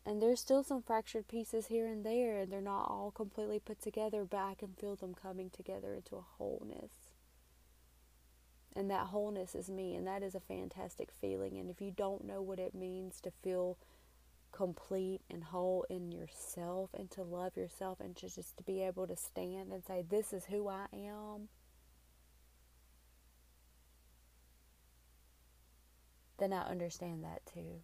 And 0.05 0.21
there's 0.21 0.39
still 0.39 0.63
some 0.63 0.81
fractured 0.81 1.27
pieces 1.27 1.67
here 1.67 1.85
and 1.85 2.03
there, 2.03 2.39
and 2.39 2.51
they're 2.51 2.61
not 2.61 2.89
all 2.89 3.11
completely 3.11 3.59
put 3.59 3.81
together, 3.81 4.25
but 4.25 4.37
I 4.37 4.55
can 4.55 4.69
feel 4.69 4.95
them 4.95 5.13
coming 5.13 5.51
together 5.51 5.93
into 5.93 6.15
a 6.15 6.25
wholeness. 6.37 6.91
And 8.75 8.89
that 8.89 9.07
wholeness 9.07 9.53
is 9.53 9.69
me, 9.69 9.93
and 9.95 10.07
that 10.07 10.23
is 10.23 10.33
a 10.33 10.39
fantastic 10.39 11.11
feeling. 11.11 11.57
And 11.57 11.69
if 11.69 11.81
you 11.81 11.91
don't 11.91 12.25
know 12.25 12.41
what 12.41 12.57
it 12.57 12.73
means 12.73 13.21
to 13.21 13.31
feel 13.43 13.77
complete 14.51 15.21
and 15.29 15.43
whole 15.43 15.85
in 15.89 16.11
yourself, 16.11 16.89
and 16.93 17.09
to 17.11 17.23
love 17.23 17.57
yourself, 17.57 17.99
and 17.99 18.15
to 18.17 18.29
just 18.29 18.57
to 18.57 18.63
be 18.63 18.81
able 18.83 19.07
to 19.07 19.15
stand 19.15 19.71
and 19.71 19.83
say, 19.83 20.03
This 20.07 20.33
is 20.33 20.45
who 20.45 20.67
I 20.67 20.87
am 20.93 21.49
then 26.41 26.51
I 26.53 26.63
understand 26.63 27.23
that 27.23 27.45
too. 27.45 27.81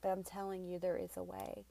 But 0.00 0.10
I'm 0.10 0.22
telling 0.22 0.64
you, 0.64 0.78
there 0.78 0.96
is 0.96 1.16
a 1.16 1.24
way. 1.24 1.64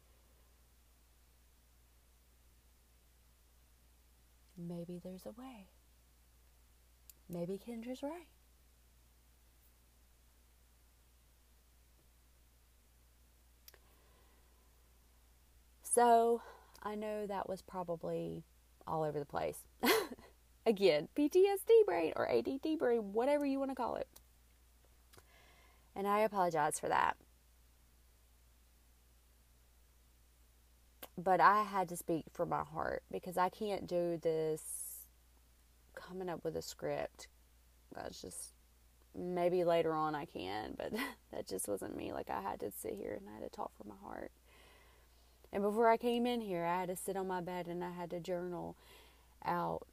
Maybe 4.57 4.99
there's 5.01 5.25
a 5.25 5.31
way. 5.31 5.69
Maybe 7.29 7.57
Kendra's 7.57 8.03
right. 8.03 8.27
So 15.97 16.43
I 16.83 16.93
know 16.93 17.25
that 17.25 17.49
was 17.49 17.63
probably 17.63 18.43
all 18.85 19.01
over 19.01 19.17
the 19.17 19.25
place. 19.25 19.57
Again, 20.67 21.07
PTSD 21.17 21.87
brain 21.87 22.13
or 22.15 22.29
ADD 22.29 22.77
brain, 22.77 23.13
whatever 23.13 23.47
you 23.47 23.57
want 23.57 23.71
to 23.71 23.75
call 23.75 23.95
it. 23.95 24.07
And 25.95 26.07
I 26.07 26.19
apologize 26.19 26.79
for 26.79 26.87
that. 26.87 27.17
But 31.17 31.41
I 31.41 31.63
had 31.63 31.89
to 31.89 31.97
speak 31.97 32.25
from 32.31 32.49
my 32.49 32.61
heart 32.61 33.01
because 33.11 33.35
I 33.35 33.49
can't 33.49 33.87
do 33.87 34.19
this 34.21 34.61
coming 35.95 36.29
up 36.29 36.43
with 36.43 36.55
a 36.55 36.61
script. 36.61 37.27
That's 37.95 38.21
just 38.21 38.53
maybe 39.15 39.63
later 39.63 39.95
on 39.95 40.13
I 40.13 40.25
can, 40.25 40.75
but 40.77 40.93
that 41.31 41.47
just 41.47 41.67
wasn't 41.67 41.97
me. 41.97 42.13
Like 42.13 42.29
I 42.29 42.39
had 42.39 42.59
to 42.59 42.69
sit 42.69 42.93
here 42.93 43.17
and 43.19 43.27
I 43.27 43.41
had 43.41 43.51
to 43.51 43.55
talk 43.55 43.71
from 43.75 43.89
my 43.89 44.07
heart. 44.07 44.31
And 45.51 45.63
before 45.63 45.89
I 45.89 45.97
came 45.97 46.25
in 46.25 46.41
here, 46.41 46.65
I 46.65 46.81
had 46.81 46.89
to 46.89 46.95
sit 46.95 47.15
on 47.15 47.27
my 47.27 47.41
bed 47.41 47.67
and 47.67 47.83
I 47.83 47.91
had 47.91 48.09
to 48.11 48.19
journal 48.19 48.75
out 49.45 49.87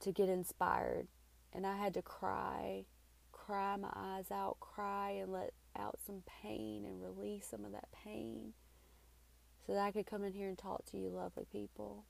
to 0.00 0.12
get 0.12 0.28
inspired. 0.28 1.06
And 1.52 1.66
I 1.66 1.76
had 1.76 1.94
to 1.94 2.02
cry, 2.02 2.84
cry 3.32 3.76
my 3.76 3.92
eyes 3.94 4.30
out, 4.30 4.58
cry 4.60 5.10
and 5.10 5.32
let 5.32 5.52
out 5.78 5.98
some 6.04 6.22
pain 6.42 6.84
and 6.84 7.02
release 7.02 7.46
some 7.46 7.64
of 7.64 7.72
that 7.72 7.88
pain 8.04 8.52
so 9.66 9.74
that 9.74 9.80
I 9.80 9.90
could 9.92 10.06
come 10.06 10.24
in 10.24 10.32
here 10.32 10.48
and 10.48 10.58
talk 10.58 10.84
to 10.86 10.96
you, 10.96 11.10
lovely 11.10 11.44
people. 11.50 12.04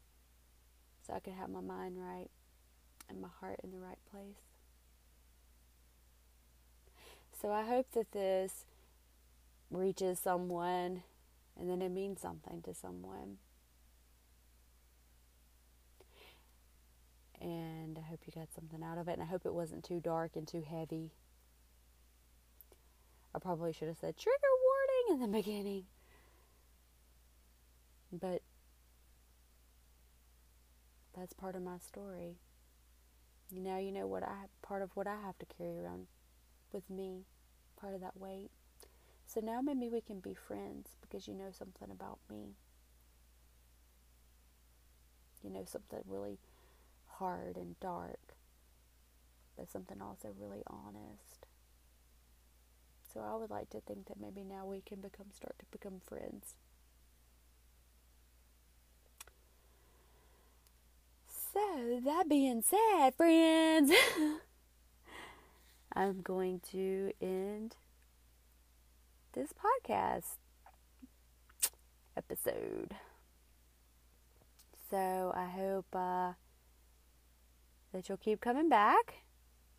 So 1.06 1.12
I 1.12 1.20
could 1.20 1.34
have 1.34 1.50
my 1.50 1.60
mind 1.60 1.96
right 1.98 2.30
and 3.08 3.20
my 3.20 3.28
heart 3.40 3.60
in 3.62 3.70
the 3.70 3.78
right 3.78 3.98
place. 4.10 4.40
So 7.40 7.50
I 7.50 7.64
hope 7.64 7.92
that 7.92 8.12
this 8.12 8.64
reaches 9.70 10.18
someone 10.18 11.02
and 11.60 11.68
then 11.68 11.82
it 11.82 11.90
means 11.90 12.22
something 12.22 12.62
to 12.62 12.72
someone. 12.72 13.36
And 17.38 17.98
I 17.98 18.08
hope 18.08 18.20
you 18.26 18.32
got 18.34 18.52
something 18.54 18.82
out 18.82 18.96
of 18.98 19.08
it. 19.08 19.12
And 19.12 19.22
I 19.22 19.26
hope 19.26 19.44
it 19.44 19.52
wasn't 19.52 19.84
too 19.84 20.00
dark 20.00 20.36
and 20.36 20.48
too 20.48 20.64
heavy. 20.68 21.12
I 23.34 23.38
probably 23.38 23.72
should 23.72 23.88
have 23.88 23.98
said 23.98 24.16
trigger 24.16 24.36
warning 24.64 25.22
in 25.22 25.30
the 25.30 25.38
beginning. 25.38 25.84
But 28.10 28.42
that's 31.16 31.34
part 31.34 31.56
of 31.56 31.62
my 31.62 31.78
story. 31.78 32.38
Now 33.52 33.78
you 33.78 33.92
know 33.92 34.06
what 34.06 34.22
I 34.22 34.46
part 34.62 34.82
of 34.82 34.90
what 34.94 35.06
I 35.06 35.16
have 35.24 35.38
to 35.38 35.46
carry 35.46 35.78
around 35.78 36.06
with 36.72 36.88
me, 36.88 37.24
part 37.80 37.94
of 37.94 38.00
that 38.00 38.16
weight. 38.16 38.50
So 39.32 39.40
now 39.40 39.60
maybe 39.60 39.88
we 39.88 40.00
can 40.00 40.18
be 40.18 40.34
friends 40.34 40.88
because 41.00 41.28
you 41.28 41.34
know 41.34 41.52
something 41.56 41.88
about 41.88 42.18
me. 42.28 42.56
You 45.44 45.50
know 45.50 45.64
something 45.64 46.00
really 46.04 46.38
hard 47.06 47.56
and 47.56 47.78
dark, 47.78 48.34
but 49.56 49.70
something 49.70 50.02
also 50.02 50.34
really 50.36 50.62
honest. 50.66 51.46
So 53.14 53.20
I 53.20 53.36
would 53.36 53.50
like 53.50 53.70
to 53.70 53.80
think 53.80 54.08
that 54.08 54.20
maybe 54.20 54.42
now 54.42 54.66
we 54.66 54.80
can 54.80 55.00
become 55.00 55.26
start 55.32 55.54
to 55.60 55.64
become 55.70 56.00
friends. 56.04 56.56
So 61.52 62.00
that 62.04 62.28
being 62.28 62.62
said, 62.62 63.14
friends, 63.16 63.92
I'm 65.92 66.20
going 66.20 66.60
to 66.72 67.12
end 67.22 67.76
this 69.32 69.52
podcast 69.52 70.36
episode. 72.16 72.94
So 74.90 75.32
I 75.36 75.46
hope 75.46 75.86
uh, 75.94 76.32
that 77.92 78.08
you'll 78.08 78.18
keep 78.18 78.40
coming 78.40 78.68
back, 78.68 79.14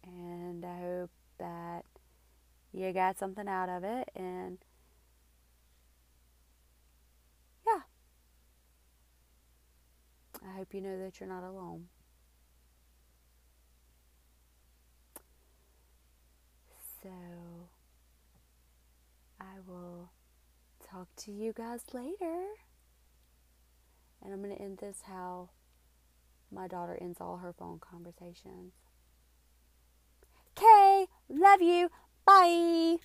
and 0.03 0.65
I 0.65 0.79
hope 0.79 1.11
that 1.39 1.85
you 2.71 2.91
got 2.93 3.17
something 3.17 3.47
out 3.47 3.69
of 3.69 3.83
it. 3.83 4.09
And 4.15 4.57
yeah, 7.67 7.81
I 10.47 10.55
hope 10.57 10.73
you 10.73 10.81
know 10.81 10.97
that 10.99 11.19
you're 11.19 11.29
not 11.29 11.43
alone. 11.43 11.87
So. 17.03 17.70
I 19.41 19.59
will 19.65 20.11
talk 20.87 21.07
to 21.17 21.31
you 21.31 21.51
guys 21.51 21.81
later. 21.93 22.45
And 24.23 24.31
I'm 24.31 24.43
going 24.43 24.55
to 24.55 24.61
end 24.61 24.77
this 24.77 25.01
how 25.07 25.49
my 26.51 26.67
daughter 26.67 26.97
ends 27.01 27.19
all 27.19 27.37
her 27.37 27.53
phone 27.53 27.79
conversations. 27.79 28.73
Okay, 30.57 31.07
love 31.27 31.61
you. 31.61 31.89
Bye. 32.25 32.97